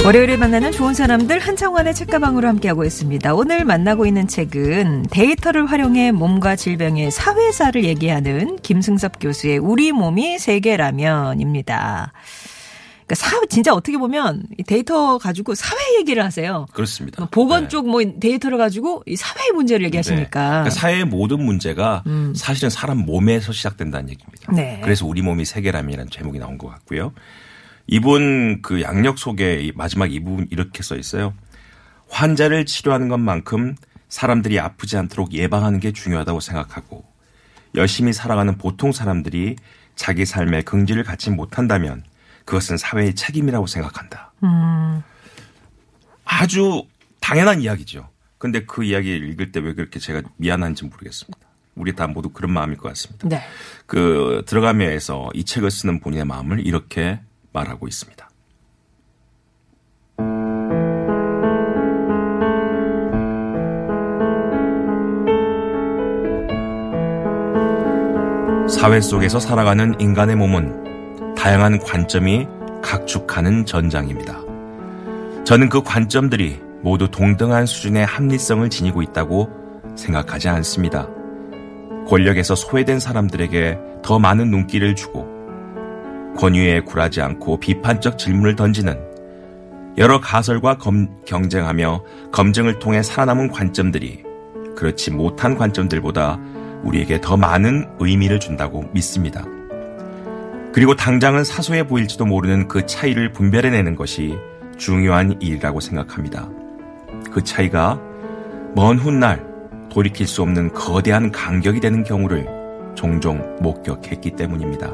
월요일에 0.06 0.38
만나는 0.38 0.72
좋은 0.72 0.94
사람들 0.94 1.38
한창원의 1.38 1.94
책가방으로 1.94 2.48
함께하고 2.48 2.84
있습니다. 2.84 3.34
오늘 3.34 3.66
만나고 3.66 4.06
있는 4.06 4.26
책은 4.26 5.08
데이터를 5.10 5.66
활용해 5.66 6.12
몸과 6.12 6.56
질병의 6.56 7.10
사회사를 7.10 7.84
얘기하는 7.84 8.56
김승섭 8.62 9.20
교수의 9.20 9.58
우리 9.58 9.92
몸이 9.92 10.38
세계라면입니다. 10.38 12.14
그러니까 13.10 13.14
사 13.14 13.40
진짜 13.48 13.74
어떻게 13.74 13.98
보면 13.98 14.44
이 14.56 14.62
데이터 14.62 15.18
가지고 15.18 15.56
사회 15.56 15.98
얘기를 15.98 16.24
하세요. 16.24 16.66
그렇습니다. 16.72 17.20
뭐 17.20 17.28
보건 17.28 17.64
네. 17.64 17.68
쪽뭐 17.68 18.00
데이터를 18.20 18.56
가지고 18.56 19.02
이 19.06 19.16
사회 19.16 19.50
문제를 19.50 19.80
네. 19.80 19.86
얘기하시니까. 19.86 20.48
그러니까 20.48 20.70
사회의 20.70 21.04
모든 21.04 21.44
문제가 21.44 22.04
사실은 22.36 22.70
사람 22.70 22.98
몸에서 22.98 23.52
시작된다는 23.52 24.10
얘기입니다. 24.10 24.52
네. 24.52 24.80
그래서 24.84 25.06
우리 25.06 25.22
몸이 25.22 25.44
세계라면이라는 25.44 26.10
제목이 26.10 26.38
나온 26.38 26.56
것 26.56 26.68
같고요. 26.68 27.12
이분 27.88 28.62
그 28.62 28.80
양력 28.80 29.18
속에 29.18 29.60
이 29.62 29.72
마지막 29.74 30.12
이 30.12 30.20
부분 30.20 30.46
이렇게 30.50 30.84
써 30.84 30.96
있어요. 30.96 31.34
환자를 32.08 32.64
치료하는 32.64 33.08
것만큼 33.08 33.74
사람들이 34.08 34.60
아프지 34.60 34.96
않도록 34.96 35.32
예방하는 35.32 35.80
게 35.80 35.90
중요하다고 35.92 36.38
생각하고 36.38 37.04
열심히 37.74 38.12
살아가는 38.12 38.56
보통 38.56 38.92
사람들이 38.92 39.56
자기 39.96 40.24
삶의 40.24 40.62
긍지를 40.62 41.02
갖지 41.02 41.30
못한다면 41.30 42.04
그것은 42.50 42.78
사회의 42.78 43.14
책임이라고 43.14 43.68
생각한다. 43.68 44.32
아주 46.24 46.82
당연한 47.20 47.60
이야기죠. 47.62 48.08
근데 48.38 48.64
그 48.64 48.82
이야기를 48.82 49.28
읽을 49.30 49.52
때 49.52 49.60
왜 49.60 49.72
그렇게 49.72 50.00
제가 50.00 50.22
미안한지 50.36 50.84
모르겠습니다. 50.86 51.38
우리 51.76 51.94
다 51.94 52.08
모두 52.08 52.30
그런 52.30 52.52
마음일 52.52 52.76
것 52.76 52.88
같습니다. 52.88 53.28
네. 53.28 53.40
그 53.86 54.42
들어가면서 54.46 55.30
이 55.32 55.44
책을 55.44 55.70
쓰는 55.70 56.00
본인의 56.00 56.24
마음을 56.24 56.66
이렇게 56.66 57.20
말하고 57.52 57.86
있습니다. 57.86 58.28
사회 68.68 69.00
속에서 69.00 69.38
살아가는 69.38 69.94
인간의 70.00 70.34
몸은 70.34 70.89
다양한 71.40 71.78
관점이 71.78 72.46
각축하는 72.82 73.64
전장입니다. 73.64 74.42
저는 75.44 75.70
그 75.70 75.82
관점들이 75.82 76.60
모두 76.82 77.10
동등한 77.10 77.64
수준의 77.64 78.04
합리성을 78.04 78.68
지니고 78.68 79.00
있다고 79.00 79.48
생각하지 79.96 80.50
않습니다. 80.50 81.08
권력에서 82.06 82.54
소외된 82.54 83.00
사람들에게 83.00 83.78
더 84.02 84.18
많은 84.18 84.50
눈길을 84.50 84.94
주고 84.94 85.26
권위에 86.36 86.80
굴하지 86.80 87.22
않고 87.22 87.58
비판적 87.58 88.18
질문을 88.18 88.54
던지는 88.54 89.00
여러 89.96 90.20
가설과 90.20 90.76
검- 90.76 91.24
경쟁하며 91.24 92.04
검증을 92.32 92.80
통해 92.80 93.02
살아남은 93.02 93.50
관점들이 93.50 94.24
그렇지 94.76 95.10
못한 95.10 95.56
관점들보다 95.56 96.38
우리에게 96.82 97.22
더 97.22 97.38
많은 97.38 97.88
의미를 97.98 98.38
준다고 98.40 98.84
믿습니다. 98.92 99.42
그리고 100.72 100.94
당장은 100.94 101.44
사소해 101.44 101.86
보일지도 101.86 102.26
모르는 102.26 102.68
그 102.68 102.86
차이를 102.86 103.32
분별해내는 103.32 103.96
것이 103.96 104.38
중요한 104.78 105.40
일이라고 105.40 105.80
생각합니다. 105.80 106.48
그 107.32 107.42
차이가 107.42 108.00
먼 108.74 108.98
훗날 108.98 109.44
돌이킬 109.90 110.26
수 110.26 110.42
없는 110.42 110.72
거대한 110.72 111.32
간격이 111.32 111.80
되는 111.80 112.04
경우를 112.04 112.46
종종 112.94 113.56
목격했기 113.60 114.32
때문입니다. 114.36 114.90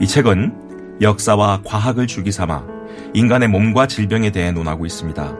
이 0.00 0.06
책은 0.06 0.98
역사와 1.00 1.62
과학을 1.64 2.06
줄기 2.06 2.30
삼아 2.30 2.62
인간의 3.14 3.48
몸과 3.48 3.86
질병에 3.86 4.30
대해 4.30 4.52
논하고 4.52 4.86
있습니다. 4.86 5.36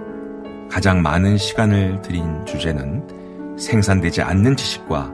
가장 0.70 1.02
많은 1.02 1.38
시간을 1.38 2.02
들인 2.02 2.44
주제는 2.46 3.56
생산되지 3.58 4.22
않는 4.22 4.56
지식과 4.56 5.12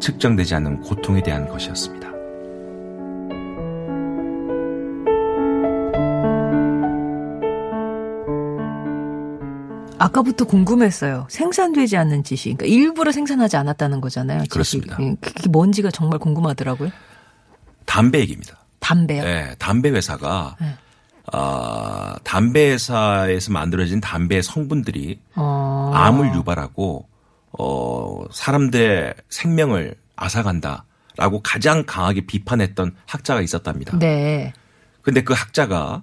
측정되지 0.00 0.54
않는 0.56 0.80
고통에 0.80 1.22
대한 1.22 1.48
것이었습니다. 1.48 2.11
아까부터 10.02 10.44
궁금했어요. 10.44 11.26
생산되지 11.30 11.96
않는 11.96 12.24
지식. 12.24 12.56
그러니까 12.56 12.66
일부러 12.66 13.12
생산하지 13.12 13.56
않았다는 13.56 14.00
거잖아요. 14.00 14.40
지식. 14.40 14.50
그렇습니다. 14.50 14.96
예, 15.00 15.14
그게 15.20 15.48
뭔지가 15.48 15.90
정말 15.90 16.18
궁금하더라고요. 16.18 16.90
담배 17.86 18.20
얘기입니다. 18.20 18.58
담배요. 18.80 19.22
네, 19.22 19.54
담배 19.58 19.90
회사가 19.90 20.56
네. 20.60 20.74
아, 21.32 22.16
담배 22.24 22.72
회사에서 22.72 23.52
만들어진 23.52 24.00
담배 24.00 24.42
성분들이 24.42 25.20
어. 25.36 25.92
암을 25.94 26.34
유발하고 26.34 27.06
어 27.58 28.24
사람들의 28.32 29.14
생명을 29.28 29.94
앗아간다라고 30.16 31.42
가장 31.44 31.84
강하게 31.86 32.22
비판했던 32.22 32.96
학자가 33.06 33.40
있었답니다. 33.40 33.98
네. 33.98 34.52
근데 35.02 35.22
그 35.22 35.32
학자가 35.32 36.02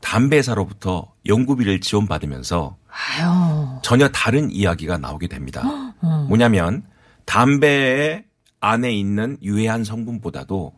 담배 0.00 0.36
회사로부터 0.38 1.12
연구비를 1.26 1.80
지원받으면서 1.80 2.76
아유. 2.88 3.78
전혀 3.82 4.08
다른 4.08 4.50
이야기가 4.50 4.98
나오게 4.98 5.28
됩니다. 5.28 5.62
뭐냐면 6.28 6.82
담배 7.24 8.24
안에 8.60 8.92
있는 8.92 9.36
유해한 9.42 9.84
성분보다도 9.84 10.72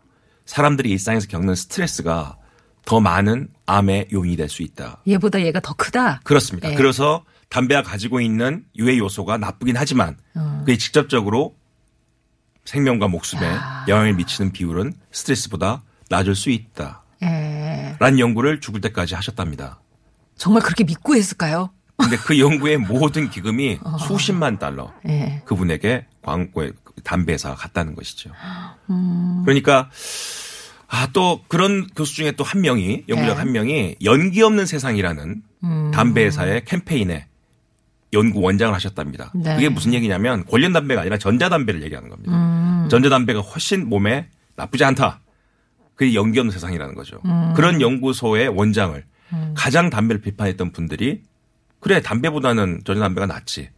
사람들이 0.46 0.90
일상에서 0.90 1.28
겪는 1.28 1.54
스트레스가 1.54 2.36
더 2.84 2.98
많은 3.00 3.48
암의 3.66 4.08
요인이 4.12 4.36
될 4.36 4.48
수 4.48 4.62
있다. 4.62 5.02
얘보다 5.06 5.40
얘가 5.42 5.60
더 5.60 5.74
크다. 5.74 6.20
그렇습니다. 6.24 6.68
네. 6.70 6.74
그래서 6.74 7.24
담배가 7.50 7.82
가지고 7.82 8.20
있는 8.20 8.64
유해 8.76 8.98
요소가 8.98 9.36
나쁘긴 9.38 9.76
하지만 9.76 10.16
어. 10.34 10.56
그게 10.60 10.76
직접적으로 10.76 11.54
생명과 12.64 13.08
목숨에 13.08 13.40
영향을 13.88 14.14
미치는 14.14 14.52
비율은 14.52 14.92
스트레스보다 15.12 15.82
낮을 16.08 16.34
수 16.34 16.50
있다. 16.50 17.02
예. 17.22 17.26
라는 17.98 18.18
연구를 18.18 18.60
죽을 18.60 18.80
때까지 18.80 19.14
하셨답니다. 19.14 19.80
정말 20.36 20.62
그렇게 20.62 20.84
믿고 20.84 21.14
했을까요? 21.14 21.70
근데 21.96 22.16
그 22.16 22.38
연구의 22.38 22.78
모든 22.78 23.28
기금이 23.28 23.78
수십만 24.06 24.58
달러 24.58 24.92
예. 25.08 25.42
그분에게 25.44 26.06
광고에 26.22 26.72
담배 27.04 27.32
회사가 27.34 27.54
갔다는 27.54 27.94
것이죠. 27.94 28.30
그러니까 29.44 29.90
아 30.92 31.06
또 31.12 31.40
그런 31.48 31.86
교수 31.94 32.16
중에 32.16 32.32
또 32.32 32.42
한 32.44 32.60
명이 32.62 33.04
연구자 33.08 33.32
네. 33.32 33.38
한 33.38 33.52
명이 33.52 33.96
연기 34.04 34.42
없는 34.42 34.66
세상이라는 34.66 35.42
담배 35.92 36.24
회사의 36.24 36.64
캠페인에 36.64 37.26
연구 38.12 38.40
원장을 38.40 38.74
하셨답니다. 38.74 39.30
네. 39.34 39.54
그게 39.54 39.68
무슨 39.68 39.94
얘기냐면 39.94 40.44
관련 40.46 40.72
담배가 40.72 41.02
아니라 41.02 41.16
전자담배를 41.16 41.82
얘기하는 41.84 42.08
겁니다. 42.10 42.88
전자담배가 42.90 43.40
훨씬 43.40 43.88
몸에 43.88 44.28
나쁘지 44.56 44.84
않다. 44.84 45.20
그게 46.00 46.14
연기 46.14 46.38
없는 46.38 46.50
세상이라는 46.50 46.94
거죠. 46.94 47.20
그런 47.54 47.82
연구소의 47.82 48.48
원장을 48.48 49.04
가장 49.54 49.90
담배를 49.90 50.22
비판했던 50.22 50.72
분들이 50.72 51.20
그래 51.78 52.00
담배보다는 52.00 52.80
전자 52.86 53.00
담배가 53.02 53.26
낫지. 53.26 53.68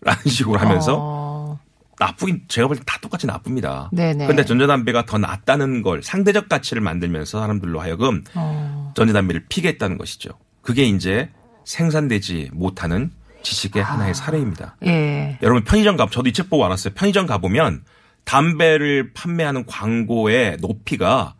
라는 0.00 0.22
식으로 0.24 0.56
하면서 0.60 0.96
어. 1.00 1.58
나쁘긴 1.98 2.44
제가 2.46 2.68
볼 2.68 2.76
때 2.78 2.84
다 2.86 2.98
똑같이 3.00 3.26
나쁩니다. 3.26 3.90
네네. 3.92 4.24
그런데 4.26 4.44
전자담배가 4.44 5.04
더 5.06 5.18
낫다는 5.18 5.82
걸 5.82 6.00
상대적 6.04 6.48
가치를 6.48 6.80
만들면서 6.80 7.40
사람들로 7.40 7.80
하여금 7.80 8.22
어. 8.36 8.92
전자담배를 8.94 9.46
피게 9.48 9.66
했다는 9.70 9.98
것이죠. 9.98 10.30
그게 10.62 10.84
이제 10.84 11.28
생산되지 11.64 12.50
못하는 12.52 13.10
지식의 13.42 13.82
하나의 13.82 14.14
사례입니다. 14.14 14.76
예. 14.86 15.38
여러분 15.42 15.64
편의점 15.64 15.96
가 15.96 16.06
저도 16.08 16.28
이 16.28 16.32
책 16.32 16.48
보고 16.48 16.64
알았어요. 16.64 16.94
편의점 16.94 17.26
가 17.26 17.38
보면 17.38 17.82
담배를 18.22 19.12
판매하는 19.12 19.66
광고의 19.66 20.58
높이가 20.60 21.34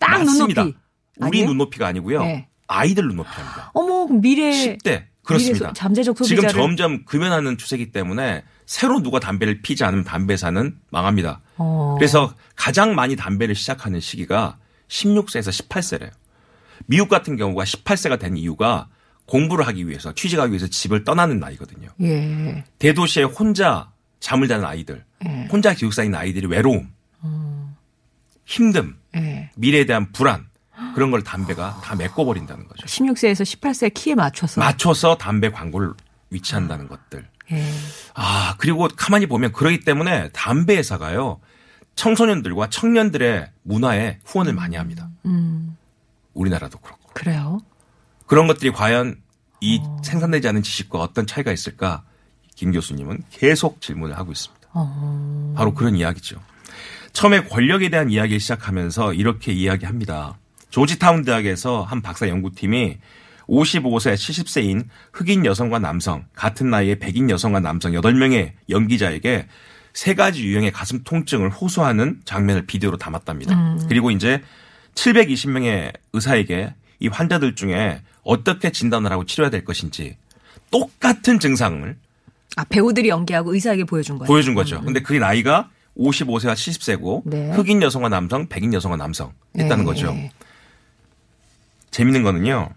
딱 0.00 0.24
맞습니다. 0.24 0.62
눈높이. 0.64 0.78
우리 1.18 1.38
아니에요? 1.38 1.46
눈높이가 1.48 1.86
아니고요. 1.86 2.22
네. 2.24 2.48
아이들 2.66 3.06
눈높이입니다. 3.06 3.70
어머, 3.74 4.06
미래 4.06 4.50
10대 4.50 5.04
그렇습니다. 5.22 5.66
미래 5.66 5.72
잠재적 5.74 6.16
지금 6.16 6.42
소비자를 6.42 6.60
점점 6.60 7.04
금연하는 7.04 7.58
추세이기 7.58 7.92
때문에 7.92 8.42
새로 8.66 9.02
누가 9.02 9.20
담배를 9.20 9.62
피지 9.62 9.84
않으면 9.84 10.04
담배사는 10.04 10.76
망합니다. 10.90 11.40
어. 11.56 11.94
그래서 11.98 12.34
가장 12.56 12.94
많이 12.94 13.16
담배를 13.16 13.54
시작하는 13.54 14.00
시기가 14.00 14.58
16세에서 14.88 15.68
18세래요. 15.68 16.10
미국 16.86 17.08
같은 17.08 17.36
경우가 17.36 17.64
18세가 17.64 18.18
된 18.18 18.36
이유가 18.36 18.88
공부를 19.26 19.66
하기 19.68 19.86
위해서 19.86 20.12
취직하기 20.12 20.50
위해서 20.50 20.66
집을 20.66 21.04
떠나는 21.04 21.38
나이거든요. 21.38 21.88
예. 22.02 22.64
대도시에 22.78 23.24
혼자 23.24 23.92
잠을 24.18 24.48
자는 24.48 24.64
아이들, 24.64 25.04
예. 25.24 25.48
혼자 25.50 25.72
기숙사에 25.72 26.06
있는 26.06 26.18
아이들이 26.18 26.46
외로움, 26.46 26.88
힘듦, 28.46 28.94
예. 29.16 29.50
미래에 29.56 29.86
대한 29.86 30.12
불안 30.12 30.48
그런 30.94 31.10
걸 31.10 31.22
담배가 31.22 31.80
다 31.82 31.94
메꿔버린다는 31.94 32.66
거죠. 32.66 32.86
16세에서 32.86 33.42
18세 33.42 33.92
키에 33.92 34.14
맞춰서 34.14 34.60
맞춰서 34.60 35.16
담배 35.16 35.50
광고를 35.50 35.92
위치한다는 36.30 36.88
것들. 36.88 37.26
예. 37.52 37.64
아, 38.14 38.54
그리고 38.58 38.88
가만히 38.96 39.26
보면 39.26 39.52
그러기 39.52 39.80
때문에 39.80 40.30
담배 40.30 40.76
회사가요. 40.76 41.40
청소년들과 41.96 42.70
청년들의 42.70 43.50
문화에 43.62 44.20
후원을 44.24 44.54
많이 44.54 44.76
합니다. 44.76 45.10
음. 45.26 45.76
우리나라도 46.32 46.78
그렇고. 46.78 47.10
그래요. 47.12 47.60
그런 48.26 48.46
것들이 48.46 48.70
과연 48.70 49.20
이 49.60 49.82
생산되지 50.02 50.48
않은 50.48 50.62
지식과 50.62 51.00
어떤 51.00 51.26
차이가 51.26 51.52
있을까? 51.52 52.04
김 52.54 52.72
교수님은 52.72 53.24
계속 53.30 53.80
질문을 53.80 54.16
하고 54.16 54.32
있습니다. 54.32 54.68
어. 54.72 55.54
바로 55.56 55.74
그런 55.74 55.96
이야기죠. 55.96 56.40
처음에 57.12 57.44
권력에 57.44 57.88
대한 57.88 58.10
이야기를 58.10 58.40
시작하면서 58.40 59.14
이렇게 59.14 59.52
이야기합니다. 59.52 60.38
조지타운 60.70 61.24
대학에서 61.24 61.82
한 61.82 62.00
박사 62.00 62.28
연구팀이 62.28 62.98
55세, 63.48 64.14
70세인 64.14 64.84
흑인 65.12 65.44
여성과 65.44 65.80
남성, 65.80 66.24
같은 66.34 66.70
나이의 66.70 67.00
백인 67.00 67.28
여성과 67.28 67.60
남성 67.60 67.92
8명의 67.92 68.52
연기자에게 68.68 69.48
세 69.92 70.14
가지 70.14 70.44
유형의 70.44 70.70
가슴 70.70 71.02
통증을 71.02 71.50
호소하는 71.50 72.20
장면을 72.24 72.66
비디오로 72.66 72.96
담았답니다. 72.96 73.76
그리고 73.88 74.12
이제 74.12 74.40
720명의 74.94 75.92
의사에게 76.12 76.74
이 77.00 77.08
환자들 77.08 77.56
중에 77.56 78.02
어떻게 78.22 78.70
진단을 78.70 79.10
하고 79.10 79.24
치료해야 79.24 79.50
될 79.50 79.64
것인지 79.64 80.16
똑같은 80.70 81.40
증상을 81.40 81.96
아, 82.56 82.64
배우들이 82.64 83.08
연기하고 83.08 83.54
의사에게 83.54 83.84
보여준 83.84 84.18
거예요. 84.18 84.28
보여준 84.28 84.54
거죠. 84.54 84.80
근데 84.82 85.00
그 85.00 85.14
나이가 85.14 85.70
55세와 85.96 86.54
70세고 86.54 87.22
네. 87.24 87.50
흑인 87.52 87.82
여성과 87.82 88.08
남성, 88.08 88.48
백인 88.48 88.72
여성과 88.72 88.96
남성 88.96 89.32
했다는 89.56 89.84
예. 89.84 89.86
거죠. 89.86 90.16
재밌는 91.90 92.22
거는요. 92.22 92.70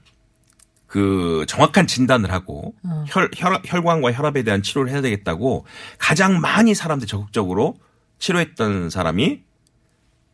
그 0.88 1.46
정확한 1.48 1.88
진단을 1.88 2.32
하고 2.32 2.76
어. 2.84 3.04
혈, 3.08 3.30
혈, 3.36 3.60
혈관과 3.66 4.12
혈압에 4.14 4.44
대한 4.44 4.62
치료를 4.62 4.92
해야 4.92 5.02
되겠다고 5.02 5.66
가장 5.98 6.40
많이 6.40 6.76
사람들이 6.76 7.08
적극적으로 7.08 7.76
치료했던 8.20 8.90
사람이 8.92 9.42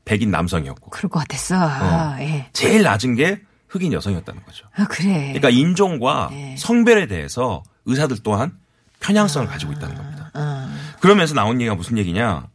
백인 0.04 0.32
남성이었고 0.32 0.90
그럴 0.90 1.10
것 1.10 1.20
같았어. 1.20 1.56
아, 1.56 2.18
예. 2.20 2.50
제일 2.52 2.84
낮은 2.84 3.16
게 3.16 3.42
흑인 3.70 3.94
여성이었다는 3.94 4.44
거죠. 4.44 4.68
아, 4.76 4.86
그래. 4.86 5.34
그러니까 5.34 5.50
인종과 5.50 6.30
네. 6.32 6.56
성별에 6.58 7.08
대해서 7.08 7.64
의사들 7.86 8.18
또한 8.24 8.58
편향성을 9.00 9.48
가지고 9.48 9.72
있다는 9.74 9.96
겁니다. 9.96 10.32
아, 10.34 10.76
그러면서 11.00 11.36
나온 11.36 11.62
얘기가 11.62 11.76
무슨 11.76 11.98
얘기냐? 11.98 12.48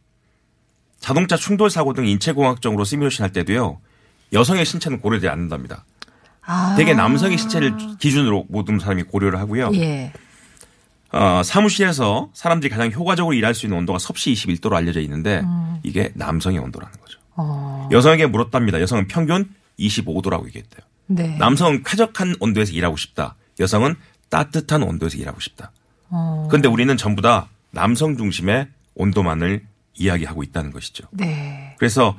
자동차 0.99 1.35
충돌 1.37 1.69
사고 1.69 1.93
등 1.93 2.07
인체공학적으로 2.07 2.83
시뮬레이션 2.83 3.23
할 3.25 3.31
때도요. 3.31 3.79
여성의 4.33 4.65
신체는 4.65 4.99
고려되지 4.99 5.29
않는답니다. 5.29 5.85
아. 6.45 6.75
대개 6.77 6.93
남성의 6.93 7.37
신체를 7.37 7.75
기준으로 7.99 8.45
모든 8.49 8.79
사람이 8.79 9.03
고려를 9.03 9.39
하고요. 9.39 9.71
예. 9.75 10.13
어, 11.11 11.41
사무실에서 11.43 12.29
사람들이 12.33 12.69
가장 12.69 12.91
효과적으로 12.91 13.33
일할 13.33 13.53
수 13.53 13.65
있는 13.65 13.77
온도가 13.79 13.99
섭씨 13.99 14.33
21도로 14.33 14.73
알려져 14.73 14.99
있는데 15.01 15.43
이게 15.83 16.11
남성의 16.15 16.59
온도라는 16.59 16.99
거죠. 16.99 17.19
음. 17.19 17.33
어. 17.37 17.89
여성에게 17.91 18.27
물었답니다. 18.27 18.81
여성은 18.81 19.07
평균 19.07 19.49
25도라고 19.79 20.45
얘기했대요. 20.47 20.81
네. 21.07 21.37
남성은 21.37 21.83
쾌적한 21.83 22.35
온도에서 22.39 22.73
일하고 22.73 22.97
싶다. 22.97 23.35
여성은 23.59 23.95
따뜻한 24.29 24.83
온도에서 24.83 25.17
일하고 25.17 25.39
싶다. 25.39 25.71
어. 26.09 26.47
그런데 26.49 26.67
우리는 26.67 26.95
전부 26.97 27.21
다 27.21 27.47
남성 27.71 28.17
중심의 28.17 28.67
온도만을 28.95 29.65
이야기하고 29.95 30.43
있다는 30.43 30.71
것이죠. 30.71 31.07
네. 31.11 31.75
그래서 31.79 32.15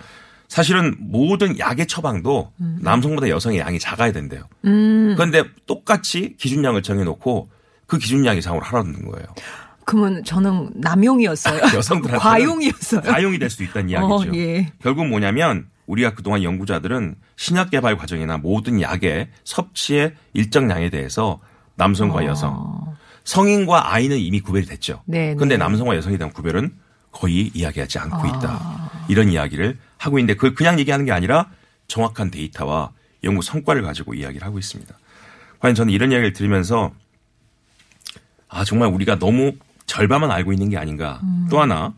사실은 0.49 0.95
모든 0.99 1.59
약의 1.59 1.87
처방도 1.87 2.53
남성보다 2.81 3.29
여성의 3.29 3.59
양이 3.59 3.79
작아야 3.79 4.13
된대요. 4.13 4.45
음. 4.65 5.15
그런데 5.17 5.43
똑같이 5.67 6.37
기준량을 6.39 6.83
정해놓고 6.83 7.51
그 7.87 7.99
기준량 7.99 8.37
이상으로 8.37 8.63
하라는 8.65 9.05
거예요. 9.11 9.27
그러면 9.85 10.25
저는 10.25 10.71
남용이었어요. 10.75 11.61
여성들한테는 11.77 12.19
과용이었어요. 12.19 13.03
과용이 13.03 13.39
될 13.39 13.51
수 13.51 13.63
있다는 13.63 13.91
이야기죠. 13.91 14.31
어, 14.31 14.35
예. 14.35 14.73
결국 14.83 15.07
뭐냐면 15.07 15.67
우리가 15.87 16.15
그동안 16.15 16.43
연구자들은 16.43 17.15
신약 17.37 17.71
개발 17.71 17.97
과정이나 17.97 18.39
모든 18.39 18.81
약의 18.81 19.29
섭취의 19.45 20.15
일정량에 20.33 20.91
대해서 20.91 21.39
남성과 21.77 22.25
여성, 22.27 22.97
성인과 23.25 23.93
아이는 23.95 24.19
이미 24.19 24.41
구별이 24.41 24.67
됐죠. 24.67 24.95
어. 24.95 25.03
네, 25.07 25.35
그런데 25.35 25.57
네. 25.57 25.59
남성과 25.59 25.97
여성에 25.97 26.17
대한 26.19 26.33
구별은 26.33 26.73
거의 27.17 27.51
이야기하지 27.55 27.99
않고 27.99 28.27
있다. 28.27 28.91
이런 29.09 29.31
이야기를 29.31 29.79
하고 29.97 30.19
있는데 30.19 30.35
그걸 30.35 30.55
그냥 30.55 30.79
얘기하는 30.79 31.07
게 31.07 31.13
아니라 31.13 31.49
정확한 31.89 32.31
데이터와 32.31 32.91
연구 33.25 33.41
성과를 33.41 33.83
가지고 33.83 34.13
이야기를 34.13 34.47
하고 34.47 34.59
있습니다. 34.59 34.95
과연 35.61 35.75
저는 35.75 35.93
이런 35.93 36.13
이야기를 36.13 36.35
들으면서 36.35 36.93
아 38.49 38.65
정말 38.65 38.91
우리가 38.91 39.19
너무 39.19 39.53
절반만 39.87 40.31
알고 40.31 40.53
있는 40.53 40.69
게 40.69 40.77
아닌가. 40.77 41.21
또 41.51 41.61
하나 41.61 41.95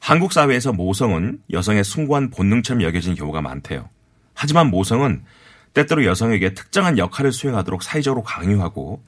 한국 0.00 0.32
사회에서 0.32 0.72
모성은 0.72 1.40
여성의 1.50 1.84
숭고한 1.84 2.30
본능처럼 2.30 2.82
여겨지는 2.82 3.16
경우가 3.16 3.40
많대요. 3.40 3.88
하지만 4.34 4.68
모성은 4.68 5.24
때때로 5.72 6.04
여성에게 6.04 6.54
특정한 6.54 6.98
역할을 6.98 7.32
수행하도록 7.32 7.82
사회적으로 7.82 8.22
강요하고 8.22 9.02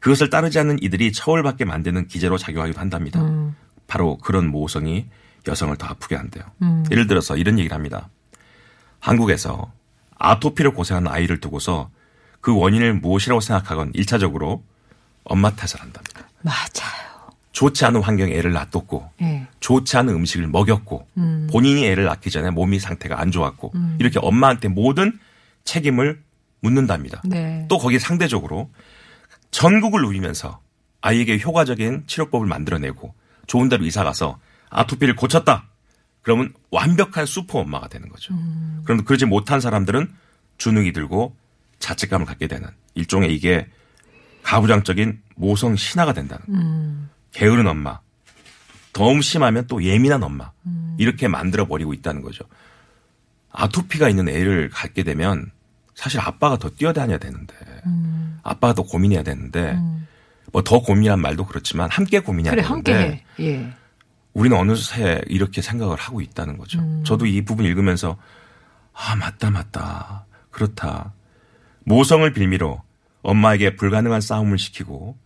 그것을 0.00 0.30
따르지 0.30 0.58
않는 0.58 0.82
이들이 0.82 1.12
처벌받게 1.12 1.64
만드는 1.64 2.06
기제로 2.06 2.36
작용하기도 2.36 2.78
한답니다. 2.78 3.20
바로 3.92 4.16
그런 4.16 4.48
모성이 4.48 5.04
여성을 5.46 5.76
더 5.76 5.86
아프게 5.86 6.16
한대요. 6.16 6.44
예를 6.90 7.06
들어서 7.06 7.36
이런 7.36 7.58
얘기를 7.58 7.74
합니다. 7.74 8.08
한국에서 9.00 9.70
아토피를 10.16 10.72
고생하는 10.72 11.10
아이를 11.12 11.40
두고서 11.40 11.90
그 12.40 12.56
원인을 12.56 12.94
무엇이라고 12.94 13.42
생각하건 13.42 13.92
1차적으로 13.92 14.62
엄마 15.24 15.50
탓을 15.50 15.82
한답니다. 15.82 16.26
맞아요. 16.40 17.12
좋지 17.52 17.84
않은 17.84 18.02
환경에 18.02 18.32
애를 18.32 18.52
놔뒀고 18.52 19.10
예. 19.20 19.46
좋지 19.60 19.94
않은 19.98 20.14
음식을 20.14 20.46
먹였고 20.46 21.06
본인이 21.50 21.84
애를 21.84 22.04
낳기 22.04 22.30
전에 22.30 22.48
몸이 22.48 22.78
상태가 22.78 23.20
안 23.20 23.30
좋았고 23.30 23.74
이렇게 23.98 24.18
엄마한테 24.22 24.68
모든 24.68 25.18
책임을 25.64 26.22
묻는답니다. 26.60 27.20
네. 27.26 27.66
또 27.68 27.76
거기에 27.76 27.98
상대적으로 27.98 28.70
전국을 29.50 30.00
누리면서 30.00 30.60
아이에게 31.02 31.38
효과적인 31.40 32.04
치료법을 32.06 32.46
만들어내고 32.46 33.20
좋은 33.46 33.68
데로 33.68 33.84
이사 33.84 34.04
가서 34.04 34.38
아토피를 34.70 35.16
고쳤다. 35.16 35.68
그러면 36.22 36.52
완벽한 36.70 37.26
슈퍼 37.26 37.58
엄마가 37.58 37.88
되는 37.88 38.08
거죠. 38.08 38.34
그런데 38.84 39.04
그러지 39.04 39.26
못한 39.26 39.60
사람들은 39.60 40.12
주눅이 40.58 40.92
들고 40.92 41.36
자책감을 41.80 42.26
갖게 42.26 42.46
되는 42.46 42.68
일종의 42.94 43.34
이게 43.34 43.68
가부장적인 44.42 45.20
모성 45.34 45.76
신화가 45.76 46.12
된다는 46.12 47.08
게으른 47.32 47.66
엄마, 47.66 48.00
너무 48.92 49.22
심하면 49.22 49.66
또 49.66 49.82
예민한 49.82 50.22
엄마 50.22 50.52
이렇게 50.98 51.26
만들어 51.26 51.66
버리고 51.66 51.92
있다는 51.94 52.22
거죠. 52.22 52.44
아토피가 53.50 54.08
있는 54.08 54.28
애를 54.28 54.70
갖게 54.70 55.02
되면 55.02 55.50
사실 55.94 56.20
아빠가 56.20 56.58
더 56.58 56.70
뛰어다녀야 56.70 57.18
되는데 57.18 57.54
아빠가 58.42 58.74
더 58.74 58.82
고민해야 58.82 59.22
되는데 59.22 59.78
뭐 60.52 60.62
더 60.62 60.80
고민한 60.80 61.20
말도 61.20 61.46
그렇지만 61.46 61.90
함께 61.90 62.20
고민해야 62.20 62.52
그래, 62.52 62.62
되는데 62.62 62.92
함께 62.92 63.24
해. 63.38 63.44
예. 63.44 63.72
우리는 64.34 64.56
어느새 64.56 65.20
이렇게 65.26 65.60
생각을 65.60 65.96
하고 65.96 66.20
있다는 66.20 66.56
거죠. 66.56 66.80
저도 67.04 67.26
이 67.26 67.42
부분 67.42 67.66
읽으면서 67.66 68.16
아 68.94 69.16
맞다 69.16 69.50
맞다 69.50 70.26
그렇다 70.50 71.12
모성을 71.84 72.30
빌미로 72.32 72.82
엄마에게 73.22 73.76
불가능한 73.76 74.20
싸움을 74.20 74.58
시키고 74.58 75.16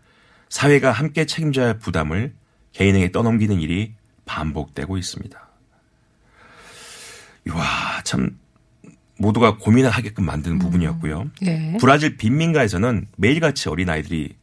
사회가 0.48 0.92
함께 0.92 1.26
책임져야 1.26 1.66
할 1.66 1.78
부담을 1.78 2.34
개인에게 2.72 3.10
떠넘기는 3.12 3.60
일이 3.60 3.94
반복되고 4.26 4.96
있습니다. 4.98 5.48
와, 7.50 7.64
참 8.04 8.38
모두가 9.18 9.56
고민을 9.58 9.90
하게끔 9.90 10.24
만드는 10.24 10.58
부분이었고요. 10.58 11.30
예. 11.46 11.76
브라질 11.80 12.16
빈민가에서는 12.16 13.06
매일같이 13.16 13.68
어린아이들이 13.68 14.34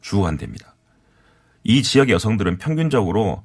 죽어간답니다. 0.00 0.74
이 1.64 1.82
지역의 1.82 2.14
여성들은 2.14 2.58
평균적으로 2.58 3.42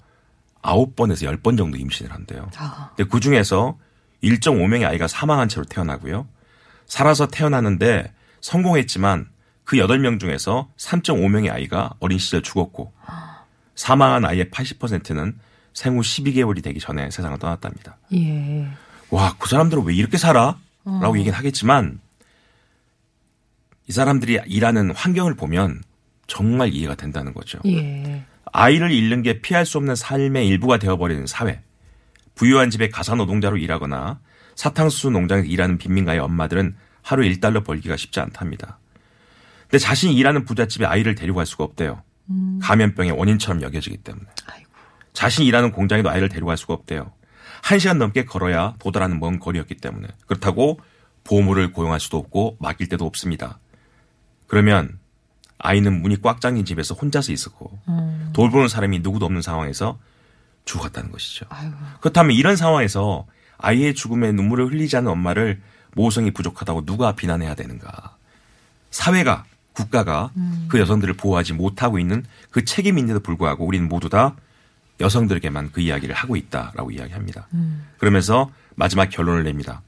9번에서 0.61 1.29
10번 1.31 1.57
정도 1.57 1.77
임신을 1.77 2.11
한대요. 2.11 2.49
아. 2.57 2.91
근데 2.95 3.09
그 3.09 3.19
중에서 3.19 3.77
1.5명의 4.23 4.87
아이가 4.87 5.07
사망한 5.07 5.49
채로 5.49 5.65
태어나고요. 5.65 6.27
살아서 6.87 7.27
태어나는데 7.27 8.13
성공했지만 8.41 9.27
그 9.63 9.77
8명 9.77 10.19
중에서 10.19 10.69
3.5명의 10.77 11.51
아이가 11.51 11.93
어린 11.99 12.17
시절 12.17 12.41
죽었고 12.41 12.93
사망한 13.75 14.25
아이의 14.25 14.45
80%는 14.45 15.37
생후 15.73 16.01
12개월이 16.01 16.63
되기 16.63 16.79
전에 16.79 17.11
세상을 17.11 17.37
떠났답니다. 17.37 17.97
예. 18.13 18.67
와, 19.09 19.35
그 19.37 19.49
사람들은 19.49 19.83
왜 19.83 19.93
이렇게 19.93 20.17
살아? 20.17 20.57
어. 20.85 20.99
라고 21.01 21.17
얘기는 21.19 21.37
하겠지만 21.37 21.99
이 23.87 23.91
사람들이 23.91 24.39
일하는 24.47 24.91
환경을 24.91 25.35
보면 25.35 25.83
정말 26.27 26.73
이해가 26.73 26.95
된다는 26.95 27.33
거죠. 27.33 27.59
예. 27.65 28.23
아이를 28.51 28.91
잃는 28.91 29.21
게 29.21 29.41
피할 29.41 29.65
수 29.65 29.77
없는 29.77 29.95
삶의 29.95 30.47
일부가 30.47 30.77
되어버리는 30.77 31.25
사회. 31.27 31.61
부유한 32.35 32.69
집에 32.69 32.89
가사 32.89 33.15
노동자로 33.15 33.57
일하거나 33.57 34.19
사탕수수 34.55 35.09
농장에서 35.09 35.47
일하는 35.47 35.77
빈민가의 35.77 36.19
엄마들은 36.19 36.75
하루 37.01 37.23
1달러 37.23 37.63
벌기가 37.63 37.97
쉽지 37.97 38.19
않답니다. 38.19 38.79
근데 39.63 39.77
자신이 39.77 40.15
일하는 40.15 40.45
부잣집에 40.45 40.85
아이를 40.85 41.15
데리고 41.15 41.37
갈 41.37 41.45
수가 41.45 41.63
없대요. 41.63 42.01
감염병의 42.61 43.11
원인처럼 43.11 43.61
여겨지기 43.61 43.97
때문에. 43.97 44.25
아이고. 44.47 44.69
자신이 45.13 45.47
일하는 45.47 45.71
공장에도 45.71 46.09
아이를 46.09 46.29
데리고 46.29 46.47
갈 46.47 46.57
수가 46.57 46.73
없대요. 46.73 47.11
한 47.61 47.79
시간 47.79 47.97
넘게 47.97 48.25
걸어야 48.25 48.75
도달하는 48.79 49.19
먼 49.19 49.39
거리였기 49.39 49.75
때문에. 49.75 50.07
그렇다고 50.27 50.79
보호물을 51.23 51.71
고용할 51.71 51.99
수도 51.99 52.17
없고 52.17 52.57
맡길 52.59 52.89
데도 52.89 53.05
없습니다. 53.05 53.59
그러면 54.47 54.99
아이는 55.57 56.01
문이 56.01 56.21
꽉 56.21 56.41
잠긴 56.41 56.65
집에서 56.65 56.93
혼자서 56.95 57.31
있었고 57.31 57.79
돌보는 58.33 58.67
사람이 58.67 58.99
누구도 58.99 59.25
없는 59.25 59.41
상황에서 59.41 59.97
죽었다는 60.65 61.11
것이죠. 61.11 61.45
아이고. 61.49 61.75
그렇다면 62.01 62.35
이런 62.35 62.55
상황에서 62.55 63.25
아이의 63.57 63.95
죽음에 63.95 64.31
눈물을 64.31 64.67
흘리지 64.67 64.97
않는 64.97 65.11
엄마를 65.11 65.61
모성이 65.93 66.31
부족하다고 66.31 66.85
누가 66.85 67.13
비난해야 67.13 67.55
되는가? 67.55 68.17
사회가 68.91 69.45
국가가 69.73 70.31
그 70.67 70.79
여성들을 70.79 71.15
보호하지 71.15 71.53
못하고 71.53 71.99
있는 71.99 72.23
그 72.49 72.65
책임인데도 72.65 73.19
불구하고 73.19 73.65
우리는 73.65 73.87
모두 73.87 74.09
다 74.09 74.35
여성들에게만 74.99 75.71
그 75.71 75.81
이야기를 75.81 76.15
하고 76.15 76.35
있다라고 76.35 76.91
이야기합니다. 76.91 77.47
그러면서 77.97 78.49
마지막 78.75 79.09
결론을 79.09 79.43
냅니다. 79.43 79.81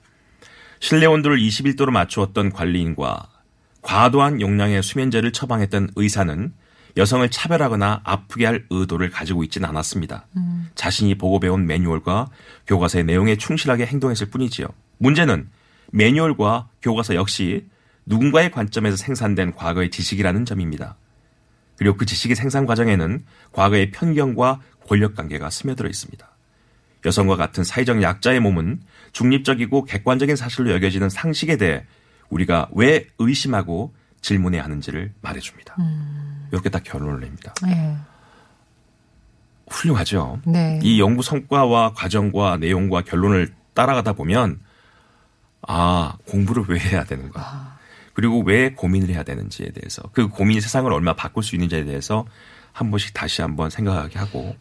실내 0.79 1.05
온도를 1.05 1.39
21도로 1.39 1.91
맞추었던 1.91 2.51
관리인과 2.51 3.27
과도한 3.81 4.41
용량의 4.41 4.83
수면제를 4.83 5.31
처방했던 5.31 5.91
의사는 5.95 6.53
여성을 6.97 7.29
차별하거나 7.29 8.01
아프게 8.03 8.45
할 8.45 8.65
의도를 8.69 9.11
가지고 9.11 9.43
있지는 9.43 9.69
않았습니다. 9.69 10.25
자신이 10.75 11.15
보고 11.15 11.39
배운 11.39 11.67
매뉴얼과 11.67 12.29
교과서의 12.65 13.05
내용에 13.05 13.35
충실하게 13.35 13.85
행동했을 13.85 14.29
뿐이지요. 14.29 14.67
문제는 14.97 15.49
매뉴얼과 15.91 16.69
교과서 16.81 17.15
역시 17.15 17.67
누군가의 18.05 18.51
관점에서 18.51 18.97
생산된 18.97 19.53
과거의 19.53 19.91
지식이라는 19.91 20.45
점입니다. 20.45 20.97
그리고 21.77 21.97
그 21.97 22.05
지식의 22.05 22.35
생산 22.35 22.65
과정에는 22.65 23.23
과거의 23.51 23.91
편견과 23.91 24.61
권력 24.87 25.15
관계가 25.15 25.49
스며들어 25.49 25.87
있습니다. 25.87 26.27
여성과 27.05 27.35
같은 27.35 27.63
사회적 27.63 28.01
약자의 28.01 28.39
몸은 28.39 28.81
중립적이고 29.11 29.85
객관적인 29.85 30.35
사실로 30.35 30.71
여겨지는 30.71 31.09
상식에 31.09 31.57
대해 31.57 31.85
우리가 32.29 32.69
왜 32.73 33.07
의심하고 33.19 33.93
질문해야 34.21 34.63
하는지를 34.63 35.13
말해줍니다. 35.21 35.75
이렇게 36.51 36.69
딱 36.69 36.83
결론을 36.83 37.19
냅니다. 37.21 37.53
예. 37.67 37.95
훌륭하죠. 39.69 40.39
네. 40.45 40.79
이 40.81 40.99
연구 40.99 41.21
성과와 41.21 41.93
과정과 41.93 42.57
내용과 42.57 43.01
결론을 43.01 43.53
따라가다 43.73 44.13
보면 44.13 44.59
아 45.67 46.15
공부를 46.27 46.63
왜 46.67 46.79
해야 46.79 47.03
되는가 47.03 47.77
그리고 48.13 48.41
왜 48.43 48.71
고민을 48.71 49.09
해야 49.09 49.23
되는지에 49.23 49.71
대해서 49.71 50.01
그 50.13 50.27
고민이 50.29 50.61
세상을 50.61 50.91
얼마나 50.91 51.15
바꿀 51.15 51.43
수 51.43 51.55
있는지에 51.55 51.83
대해서 51.83 52.25
한 52.71 52.89
번씩 52.89 53.13
다시 53.13 53.41
한번 53.41 53.69
생각하게 53.69 54.17
하고 54.19 54.55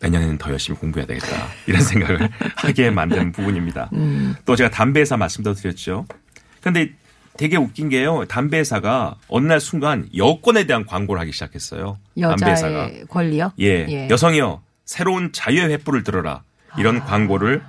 내년에는 0.00 0.38
더 0.38 0.50
열심히 0.50 0.78
공부해야 0.78 1.06
되겠다 1.06 1.26
이런 1.66 1.82
생각을 1.82 2.30
하게 2.56 2.90
만드는 2.90 3.32
부분입니다. 3.32 3.90
또 4.46 4.56
제가 4.56 4.70
담배 4.70 5.00
회사 5.00 5.16
말씀도 5.16 5.52
드렸죠. 5.54 6.06
그런데 6.60 6.92
되게 7.36 7.56
웃긴 7.56 7.88
게요. 7.88 8.24
담배 8.26 8.58
회사가 8.58 9.16
어느 9.28 9.46
날 9.46 9.60
순간 9.60 10.08
여권에 10.16 10.64
대한 10.64 10.84
광고를 10.84 11.20
하기 11.22 11.32
시작했어요. 11.32 11.98
담배 12.20 12.50
회사가. 12.50 12.84
여자의 12.84 13.04
권리요? 13.08 13.52
예, 13.60 14.08
여성이요 14.10 14.62
새로운 14.84 15.32
자유의 15.32 15.78
횃불을 15.78 16.04
들어라 16.04 16.42
이런 16.76 17.00
광고를 17.00 17.62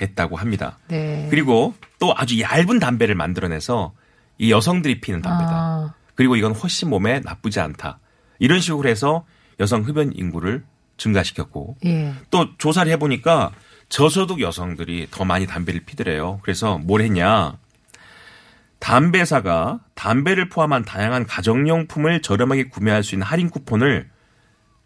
했다고 0.00 0.36
합니다. 0.36 0.78
네. 0.88 1.26
그리고 1.30 1.74
또 1.98 2.12
아주 2.16 2.40
얇은 2.40 2.78
담배를 2.78 3.14
만들어내서 3.14 3.94
이 4.38 4.52
여성들이 4.52 5.00
피는 5.00 5.22
담배다. 5.22 5.50
아. 5.50 5.94
그리고 6.14 6.36
이건 6.36 6.52
훨씬 6.52 6.90
몸에 6.90 7.20
나쁘지 7.20 7.60
않다. 7.60 7.98
이런 8.38 8.60
식으로 8.60 8.88
해서 8.88 9.24
여성 9.58 9.82
흡연 9.82 10.12
인구를 10.14 10.64
증가시켰고 10.98 11.76
예. 11.86 12.12
또 12.30 12.56
조사를 12.58 12.90
해보니까 12.92 13.52
저소득 13.88 14.40
여성들이 14.40 15.08
더 15.10 15.24
많이 15.24 15.46
담배를 15.46 15.80
피더래요. 15.84 16.40
그래서 16.42 16.78
뭘 16.78 17.00
했냐. 17.02 17.56
담배사가 18.78 19.80
담배를 19.94 20.48
포함한 20.48 20.84
다양한 20.84 21.26
가정용품을 21.26 22.22
저렴하게 22.22 22.68
구매할 22.68 23.02
수 23.02 23.14
있는 23.14 23.26
할인 23.26 23.50
쿠폰을 23.50 24.08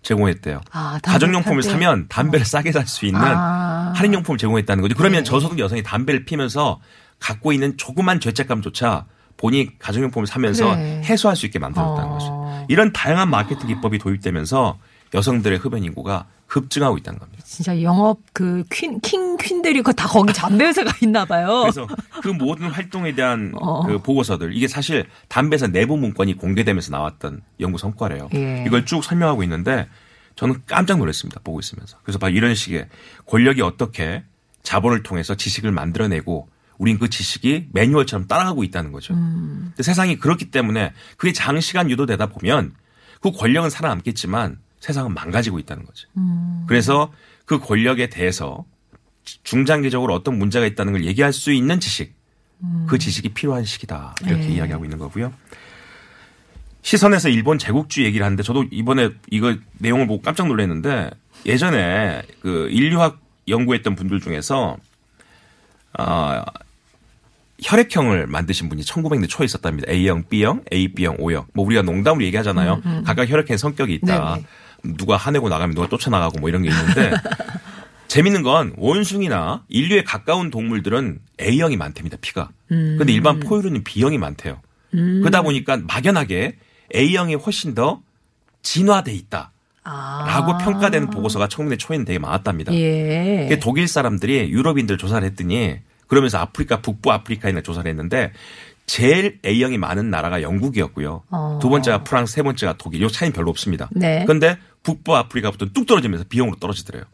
제공했대요. 0.03 0.61
아, 0.73 0.99
담배 1.03 1.13
가정용품을 1.13 1.57
팔 1.57 1.63
때? 1.63 1.71
사면 1.71 2.07
담배를 2.09 2.47
싸게 2.47 2.73
살 2.73 2.87
수 2.87 3.05
있는 3.05 3.21
아. 3.23 3.93
할인용품을 3.97 4.39
제공했다는 4.39 4.81
거죠. 4.83 4.95
그러면 4.97 5.21
네. 5.21 5.25
저소득 5.25 5.59
여성이 5.59 5.83
담배를 5.83 6.25
피면서 6.25 6.81
갖고 7.19 7.53
있는 7.53 7.77
조그만 7.77 8.19
죄책감조차 8.21 9.05
본인이 9.37 9.79
가정용품을 9.79 10.27
사면서 10.27 10.71
그래. 10.75 11.03
해소할 11.05 11.37
수 11.37 11.45
있게 11.47 11.59
만들었다는 11.59 12.05
어. 12.05 12.13
거죠. 12.15 12.67
이런 12.69 12.93
다양한 12.93 13.29
마케팅 13.29 13.67
기법이 13.69 13.99
도입되면서 13.99 14.79
여성들의 15.15 15.59
흡연 15.59 15.85
인구가 15.85 16.27
급증하고 16.47 16.99
있다는 16.99 17.19
겁니다. 17.19 17.43
진짜 17.47 17.81
영업 17.83 18.19
그 18.33 18.65
퀸, 18.71 19.01
킹 19.01 19.37
퀸들이 19.37 19.83
그다 19.83 20.09
거기 20.09 20.33
담배 20.33 20.65
회사가 20.65 20.93
있나 21.03 21.25
봐요. 21.25 21.63
그래서 21.63 21.87
그 22.23 22.29
모든 22.29 22.69
활동에 22.69 23.15
대한 23.15 23.53
어. 23.61 23.87
그 23.87 23.99
보고서들 23.99 24.57
이게 24.57 24.67
사실 24.67 25.07
담배사 25.29 25.69
내부 25.69 25.97
문건이 25.97 26.37
공개되면서 26.37 26.91
나왔던 26.91 27.43
연구 27.61 27.79
성과래요. 27.79 28.31
예. 28.35 28.65
이걸 28.67 28.85
쭉 28.85 29.05
설명하고 29.05 29.43
있는데 29.45 29.89
저는 30.35 30.63
깜짝 30.67 30.99
놀랐습니다. 30.99 31.41
보고 31.45 31.61
있으면서. 31.61 31.99
그래서 32.03 32.19
바 32.19 32.29
이런 32.29 32.55
식의 32.55 32.89
권력이 33.27 33.63
어떻게 33.63 34.25
자본을 34.63 35.03
통해서 35.03 35.35
지식을 35.37 35.71
만들어내고 35.71 36.49
우린 36.79 36.99
그 36.99 37.11
지식이 37.11 37.69
매뉴얼처럼 37.73 38.27
따라가고 38.27 38.65
있다는 38.65 38.91
거죠. 38.91 39.15
근데 39.15 39.83
세상이 39.83 40.19
그렇기 40.19 40.51
때문에 40.51 40.93
그게 41.17 41.33
장시간 41.33 41.91
유도되다 41.91 42.27
보면 42.27 42.73
그 43.21 43.33
권력은 43.33 43.69
살아남겠지만 43.71 44.59
세상은 44.81 45.15
망가지고 45.15 45.59
있다는 45.61 45.85
거죠. 45.85 46.09
그래서 46.67 47.13
그 47.45 47.59
권력에 47.59 48.09
대해서 48.09 48.65
중장기적으로 49.45 50.15
어떤 50.15 50.39
문제가 50.39 50.67
있다는 50.67 50.93
걸 50.93 51.05
얘기할 51.05 51.33
수 51.33 51.53
있는 51.53 51.79
지식, 51.79 52.15
그 52.87 52.99
지식이 52.99 53.31
필요한 53.31 53.65
시기다 53.65 54.15
이렇게 54.23 54.47
네. 54.47 54.55
이야기하고 54.55 54.85
있는 54.85 54.99
거고요. 54.99 55.33
시선에서 56.83 57.29
일본 57.29 57.59
제국주의 57.59 58.07
얘기를 58.07 58.25
하는데 58.25 58.43
저도 58.43 58.65
이번에 58.71 59.11
이거 59.31 59.55
내용을 59.79 60.07
보고 60.07 60.23
깜짝 60.23 60.47
놀랐는데 60.49 61.11
예전에 61.45 62.23
그 62.41 62.69
인류학 62.71 63.21
연구했던 63.49 63.95
분들 63.97 64.21
중에서 64.21 64.79
아 65.93 66.45
혈액형을 67.63 68.27
만드신 68.27 68.71
분이 68.71 68.83
1900년대 68.83 69.29
초에 69.29 69.45
있었답니다. 69.45 69.91
A형, 69.93 70.25
B형, 70.29 70.65
A, 70.73 70.89
B형, 70.89 71.17
O형. 71.19 71.47
뭐 71.53 71.67
우리가 71.67 71.83
농담으로 71.83 72.25
얘기하잖아요. 72.25 72.81
각각 73.05 73.29
혈액형의 73.29 73.59
성격이 73.59 73.95
있다. 73.95 74.35
네네. 74.35 74.47
누가 74.85 75.17
화내고 75.17 75.49
나가면 75.49 75.75
누가 75.75 75.89
쫓아나가고 75.89 76.41
뭐 76.41 76.49
이런 76.49 76.63
게 76.63 76.69
있는데 76.69 77.13
재밌는 78.09 78.43
건 78.43 78.73
원숭이나 78.77 79.63
인류에 79.69 80.03
가까운 80.03 80.51
동물들은 80.51 81.21
A형이 81.41 81.77
많답니다. 81.77 82.17
피가. 82.21 82.51
근데 82.69 83.13
일반 83.13 83.39
포유류는 83.41 83.85
B형이 83.85 84.19
많대요. 84.19 84.61
그러다 84.91 85.43
보니까 85.43 85.77
막연하게 85.77 86.57
A형이 86.95 87.37
훨씬 87.37 87.75
더 87.75 88.03
진화돼 88.63 89.13
있다. 89.13 89.53
아. 89.85 90.25
라고 90.27 90.59
평가되는 90.59 91.11
보고서가 91.11 91.49
1900년대 91.49 91.79
초에는 91.79 92.05
되게 92.05 92.19
많았답니다. 92.19 92.75
예. 92.75 93.59
독일 93.63 93.89
사람들이 93.89 94.51
유럽인들 94.51 94.99
조사를 94.99 95.27
했더니 95.29 95.79
그러면서 96.07 96.39
아프리카 96.39 96.81
북부 96.81 97.13
아프리카에 97.13 97.51
있는 97.51 97.63
조사를 97.63 97.89
했는데 97.89 98.33
제일 98.87 99.39
A형이 99.45 99.79
많은 99.79 100.11
나라가 100.11 100.43
영국이었고요. 100.43 101.23
어. 101.31 101.59
두 101.63 101.69
번째가 101.69 102.03
프랑스, 102.03 102.35
세 102.35 102.43
번째가 102.43 102.75
독일. 102.77 103.03
요 103.03 103.09
차이는 103.09 103.33
별로 103.33 103.49
없습니다. 103.51 103.89
네. 103.93 104.25
그런데 104.27 104.59
북부 104.83 105.17
아프리카부터 105.17 105.67
뚝 105.73 105.87
떨어지면서 105.87 106.25
B형으로 106.29 106.57
떨어지더래요. 106.57 107.05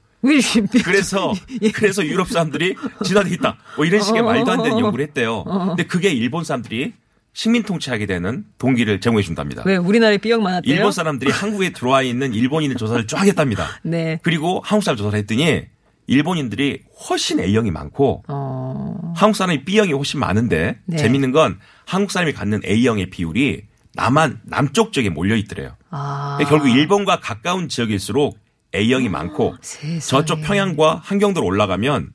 그래서 0.85 1.33
예. 1.63 1.71
그래서 1.71 2.05
유럽 2.05 2.29
사람들이 2.29 2.75
진화돼 3.05 3.31
있다. 3.35 3.59
뭐 3.77 3.85
이런 3.85 4.03
식의 4.03 4.21
어. 4.23 4.25
말도 4.25 4.51
안 4.51 4.63
되는 4.63 4.79
연구를 4.79 5.05
했대요. 5.07 5.45
근데 5.45 5.85
그게 5.85 6.11
일본 6.11 6.45
사람들이 6.45 6.95
식민 7.33 7.65
통치하게 7.65 8.07
되는 8.07 8.47
동기를 8.57 9.01
제공해 9.01 9.23
준답니다. 9.23 9.63
왜 9.67 9.77
우리나라에 9.77 10.17
B형 10.17 10.43
많았대요? 10.43 10.75
일본 10.75 10.91
사람들이 10.91 11.31
한국에 11.31 11.71
들어와 11.71 12.01
있는 12.01 12.33
일본인들 12.33 12.79
조사를 12.79 13.07
쫙 13.07 13.27
했답니다. 13.27 13.67
네. 13.85 14.19
그리고 14.23 14.63
한국 14.65 14.85
사람 14.85 14.97
조사를 14.97 15.19
했더니 15.19 15.67
일본인들이 16.07 16.81
훨씬 17.09 17.39
A형이 17.41 17.71
많고 17.73 18.23
어. 18.29 19.13
한국 19.15 19.37
사람이 19.37 19.65
B형이 19.65 19.93
훨씬 19.93 20.19
많은데 20.19 20.79
네. 20.87 20.97
재밌는 20.97 21.33
건 21.33 21.59
한국 21.85 22.11
사람이 22.11 22.33
갖는 22.33 22.63
A형의 22.65 23.11
비율이 23.11 23.65
남한 23.97 24.41
남쪽 24.45 24.93
지역에 24.93 25.09
몰려 25.11 25.35
있더래요. 25.37 25.77
아. 25.91 26.39
결국 26.49 26.69
일본과 26.69 27.19
가까운 27.21 27.69
지역일수록 27.69 28.39
A형이 28.75 29.09
많고 29.09 29.57
세상에. 29.63 29.99
저쪽 30.01 30.43
평양과 30.43 31.01
한경도로 31.03 31.47
올라가면 31.47 32.13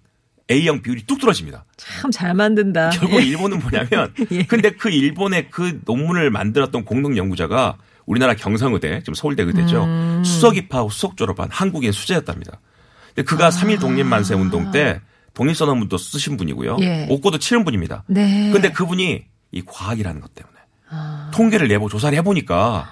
A형 0.49 0.81
비율이 0.81 1.03
뚝 1.07 1.19
떨어집니다. 1.19 1.65
참 1.77 2.11
잘 2.11 2.33
만든다. 2.33 2.91
결국 2.91 3.19
일본은 3.23 3.59
뭐냐면 3.59 4.13
예. 4.31 4.43
근데 4.43 4.69
그 4.71 4.89
일본의 4.89 5.49
그 5.49 5.81
논문을 5.85 6.29
만들었던 6.29 6.85
공동 6.85 7.17
연구자가 7.17 7.77
우리나라 8.05 8.35
경상의대 8.35 8.99
지금 8.99 9.13
서울대 9.13 9.43
의대죠. 9.43 9.83
음. 9.85 10.23
수석 10.23 10.57
입하고 10.57 10.89
수석 10.89 11.17
졸업한 11.17 11.49
한국인 11.51 11.91
수재였답니다. 11.91 12.59
근데 13.15 13.23
그가 13.23 13.47
아. 13.47 13.49
3.1 13.49 13.79
독립 13.79 14.05
만세 14.05 14.35
운동 14.35 14.71
때 14.71 14.99
독립선언문도 15.33 15.97
쓰신 15.97 16.35
분이고요. 16.37 16.77
예. 16.81 17.07
옥고도 17.09 17.37
치른 17.39 17.63
분입니다. 17.63 18.03
네. 18.07 18.49
아. 18.49 18.53
근데 18.53 18.71
그분이 18.71 19.23
이 19.53 19.61
과학이라는 19.65 20.19
것 20.21 20.33
때문에 20.35 20.57
통계를 21.31 21.67
내고 21.67 21.89
조사를 21.89 22.17
해보니까 22.19 22.89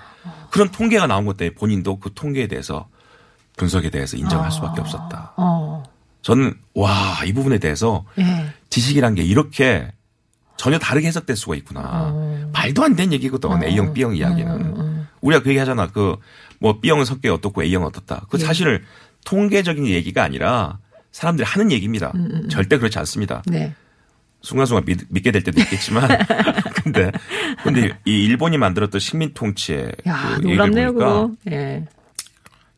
그런 0.51 0.69
통계가 0.69 1.07
나온 1.07 1.25
것 1.25 1.37
때문에 1.37 1.55
본인도 1.55 1.99
그 1.99 2.11
통계에 2.13 2.47
대해서 2.47 2.87
분석에 3.57 3.89
대해서 3.89 4.17
인정할 4.17 4.51
수밖에 4.51 4.81
없었다. 4.81 5.33
어. 5.37 5.83
저는 6.21 6.53
와 6.75 7.21
이 7.25 7.33
부분에 7.33 7.57
대해서 7.59 8.05
예. 8.17 8.53
지식이란 8.69 9.15
게 9.15 9.23
이렇게 9.23 9.91
전혀 10.57 10.77
다르게 10.79 11.07
해석될 11.07 11.35
수가 11.35 11.55
있구나. 11.55 11.81
어. 11.83 12.49
말도 12.53 12.83
안 12.83 12.95
되는 12.95 13.13
얘기거든. 13.13 13.63
A형, 13.63 13.93
B형 13.93 14.15
이야기는. 14.15 14.51
음, 14.51 15.07
우리가 15.21 15.41
그 15.43 15.49
얘기 15.49 15.59
하잖아. 15.59 15.87
그 15.87 16.15
뭐 16.61 16.79
B형은 16.81 17.05
성격이 17.05 17.29
어떻고 17.29 17.63
A형은 17.63 17.87
어떻다. 17.87 18.25
그 18.29 18.37
예. 18.39 18.43
사실 18.45 18.83
통계적인 19.25 19.85
얘기가 19.87 20.23
아니라 20.23 20.79
사람들이 21.13 21.45
하는 21.45 21.71
얘기입니다. 21.71 22.11
절대 22.49 22.77
그렇지 22.77 22.99
않습니다. 22.99 23.41
네. 23.47 23.73
순간순간 24.41 24.83
믿, 24.85 24.99
믿게 25.09 25.31
될 25.31 25.41
때도 25.43 25.59
있겠지만 25.61 26.09
근데 26.83 27.11
근데 27.63 27.97
이 28.05 28.23
일본이 28.25 28.57
만들었던 28.57 28.99
식민 28.99 29.33
통치의 29.33 29.91
야, 30.07 30.35
그 30.35 30.41
놀랍네요, 30.41 30.93
그거. 30.93 31.31
예. 31.51 31.85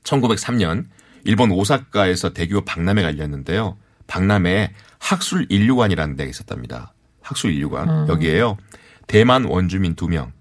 1903년 0.04 0.86
일본 1.24 1.52
오사카에서 1.52 2.34
대규모 2.34 2.62
박람회가 2.62 3.10
열렸는데요. 3.10 3.78
박람회에 4.08 4.74
학술 5.00 5.46
인류관이라는 5.50 6.16
데가 6.16 6.30
있었답니다. 6.30 6.94
학술 7.22 7.52
인류관. 7.54 8.10
여기에요. 8.10 8.58
대만 9.08 9.46
원주민 9.46 9.96
2명, 9.96 10.32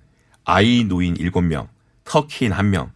아이 0.45 0.85
노인 0.85 1.15
7명, 1.15 1.69
터키인 2.05 2.53
1명, 2.53 2.91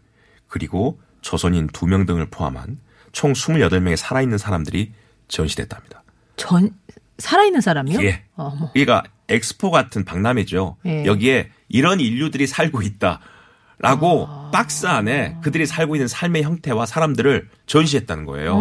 그리고 0.49 1.01
조선인 1.21 1.69
2명 1.69 2.07
등을 2.07 2.27
포함한 2.31 2.79
총 3.13 3.33
28명의 3.33 3.97
살아있는 3.97 4.39
사람들이 4.39 4.93
전시됐답니다. 5.29 6.03
전 6.37 6.71
살아있는 7.19 7.61
사람이요? 7.61 8.03
예. 8.03 8.25
어머. 8.35 8.71
그러니까 8.73 9.05
엑스포 9.29 9.71
같은 9.71 10.05
박람회죠. 10.05 10.77
예. 10.87 11.05
여기에 11.05 11.51
이런 11.69 12.01
인류들이 12.01 12.47
살고 12.47 12.83
있다라고 12.83 14.51
박스 14.53 14.87
안에 14.87 15.39
그들이 15.43 15.67
살고 15.67 15.97
있는 15.97 16.09
삶의 16.09 16.43
형태와 16.43 16.87
사람들을 16.87 17.49
전시했다는 17.67 18.27
거예요. 18.27 18.59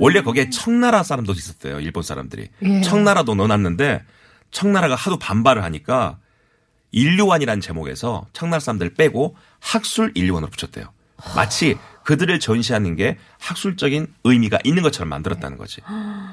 원래 0.00 0.22
거기에 0.22 0.50
청나라 0.50 1.02
사람도 1.02 1.32
있었대요. 1.32 1.80
일본 1.80 2.02
사람들이. 2.02 2.48
예. 2.62 2.80
청나라도 2.80 3.34
넣어놨는데 3.34 4.02
청나라가 4.50 4.94
하도 4.94 5.18
반발을 5.18 5.62
하니까 5.64 6.18
인류관이라는 6.92 7.60
제목에서 7.60 8.26
청나라 8.32 8.60
사람들 8.60 8.94
빼고 8.94 9.36
학술 9.60 10.12
인류관으로 10.14 10.50
붙였대요. 10.50 10.86
마치 11.34 11.76
그들을 12.04 12.38
전시하는 12.38 12.96
게 12.96 13.16
학술적인 13.40 14.08
의미가 14.24 14.58
있는 14.64 14.82
것처럼 14.82 15.08
만들었다는 15.08 15.56
거지. 15.58 15.80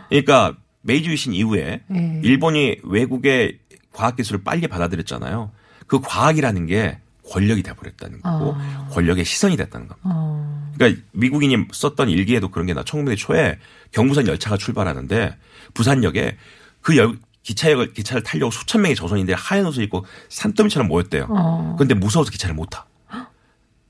그러니까 0.10 0.56
메이지 0.82 1.10
유신 1.10 1.34
이후에 1.34 1.82
예. 1.94 2.22
일본이 2.24 2.78
외국의 2.84 3.60
과학 3.94 4.16
기술을 4.16 4.44
빨리 4.44 4.68
받아들였잖아요. 4.68 5.52
그 5.88 6.00
과학이라는 6.00 6.66
게 6.66 7.00
권력이 7.30 7.64
돼버렸다는 7.64 8.22
거고 8.22 8.56
권력의 8.92 9.26
시선이 9.26 9.58
됐다는 9.58 9.88
겁니다. 9.88 10.10
어. 10.12 10.72
그러니까 10.76 11.02
미국인이 11.12 11.66
썼던 11.72 12.10
일기에도 12.10 12.50
그런 12.50 12.66
게 12.66 12.74
나. 12.74 12.84
1900년 12.84 13.18
초에 13.18 13.60
경부선 13.92 14.28
열차가 14.28 14.58
출발하는데 14.58 15.36
부산역에 15.74 16.38
그 16.82 16.98
열, 16.98 17.18
기차역을 17.44 17.94
기차를 17.94 18.24
타려고 18.24 18.52
수천 18.52 18.82
명의 18.82 18.96
조선인들이 18.96 19.36
하얀 19.38 19.66
옷을 19.66 19.84
입고 19.84 20.06
산더미처럼 20.30 20.88
모였대요. 20.88 21.28
어. 21.30 21.76
그런데 21.78 21.94
무서워서 21.96 22.32
기차를 22.32 22.56
못 22.56 22.68
타. 22.68 22.88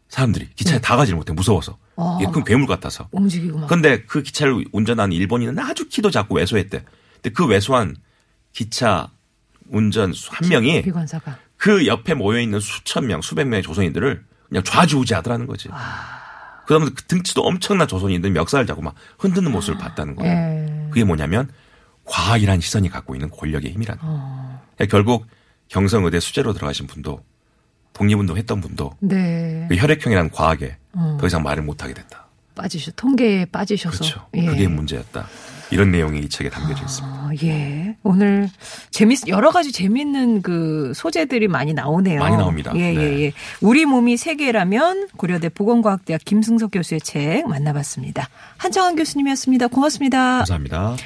사람들이 0.10 0.50
기차에 0.56 0.80
다 0.80 0.98
가지를 0.98 1.18
못해 1.18 1.32
무서워서. 1.34 1.78
어. 1.96 2.18
이게 2.22 2.32
큰 2.32 2.44
괴물 2.44 2.68
같아서. 2.68 3.08
움직이고 3.12 3.60
막. 3.60 3.68
근데 3.68 4.04
그 4.04 4.22
기차를 4.24 4.66
운전하는 4.72 5.16
일본인은 5.16 5.60
아주 5.60 5.88
키도 5.90 6.12
작고 6.12 6.36
왜소했대. 6.36 6.84
근데 7.16 7.30
그 7.32 7.46
왜소한 7.46 7.96
기차 8.54 9.10
운전 9.70 10.14
한 10.30 10.50
명이 10.50 10.82
비관사가. 10.82 11.38
그 11.58 11.86
옆에 11.88 12.14
모여 12.14 12.40
있는 12.40 12.60
수천 12.60 13.08
명, 13.08 13.22
수백 13.22 13.48
명의 13.48 13.62
조선인들을 13.64 14.26
그냥 14.50 14.64
좌지우지하더라는 14.64 15.46
거지. 15.46 15.70
그다음에 16.66 16.86
그 16.86 17.04
등치도 17.04 17.42
엄청난 17.42 17.88
조선인들 17.88 18.32
멱살을 18.32 18.66
잡고 18.66 18.82
막 18.82 18.96
흔드는 19.20 19.52
모습을 19.52 19.78
봤다는 19.78 20.16
거예요. 20.16 20.34
예. 20.34 20.88
그게 20.90 21.04
뭐냐면 21.04 21.50
과학이라는 22.06 22.62
시선이 22.62 22.90
갖고 22.90 23.16
있는 23.16 23.30
권력의 23.30 23.72
힘이라는 23.72 24.02
거예요. 24.02 24.16
어. 24.20 24.62
그러니까 24.76 24.92
결국 24.92 25.28
경성의대 25.70 26.20
수재로 26.20 26.54
들어가신 26.54 26.88
분도 26.88 27.24
독립운동 27.94 28.38
했던 28.38 28.62
분도 28.62 28.92
네. 29.00 29.66
그 29.70 29.76
혈액형이라는 29.76 30.32
과학에 30.32 30.78
어. 30.94 31.18
더 31.20 31.28
이상 31.28 31.44
말을 31.44 31.64
못하게 31.64 31.94
됐다. 31.94 32.28
빠지셔. 32.56 32.92
통계에 32.96 33.46
빠지셔서. 33.46 33.98
그렇죠. 33.98 34.28
예. 34.36 34.46
그게 34.46 34.68
문제였다. 34.68 35.28
이런 35.72 35.90
내용이 35.90 36.20
이 36.20 36.28
책에 36.30 36.50
담겨져 36.50 36.84
있습니다. 36.84 37.16
어, 37.16 37.30
예. 37.44 37.96
오늘 38.04 38.50
재밌 38.92 39.26
여러 39.30 39.52
가지 39.52 39.72
재밌는 39.72 40.42
그 40.42 40.92
소재들이 40.94 41.48
많이 41.48 41.74
나오네요. 41.74 42.20
많이 42.20 42.36
나옵니다. 42.36 42.74
예, 42.76 42.92
네. 42.92 42.96
예, 42.96 43.20
예. 43.22 43.32
우리 43.62 43.86
몸이 43.86 44.18
세계라면 44.18 45.08
고려대 45.16 45.48
보건과학대학 45.48 46.22
김승석 46.26 46.72
교수의 46.74 47.00
책 47.02 47.48
만나봤습니다. 47.48 48.28
한정환 48.58 48.98
교수님이었습니다. 48.98 49.68
고맙습니다. 49.68 50.40
감사합니다. 50.40 50.98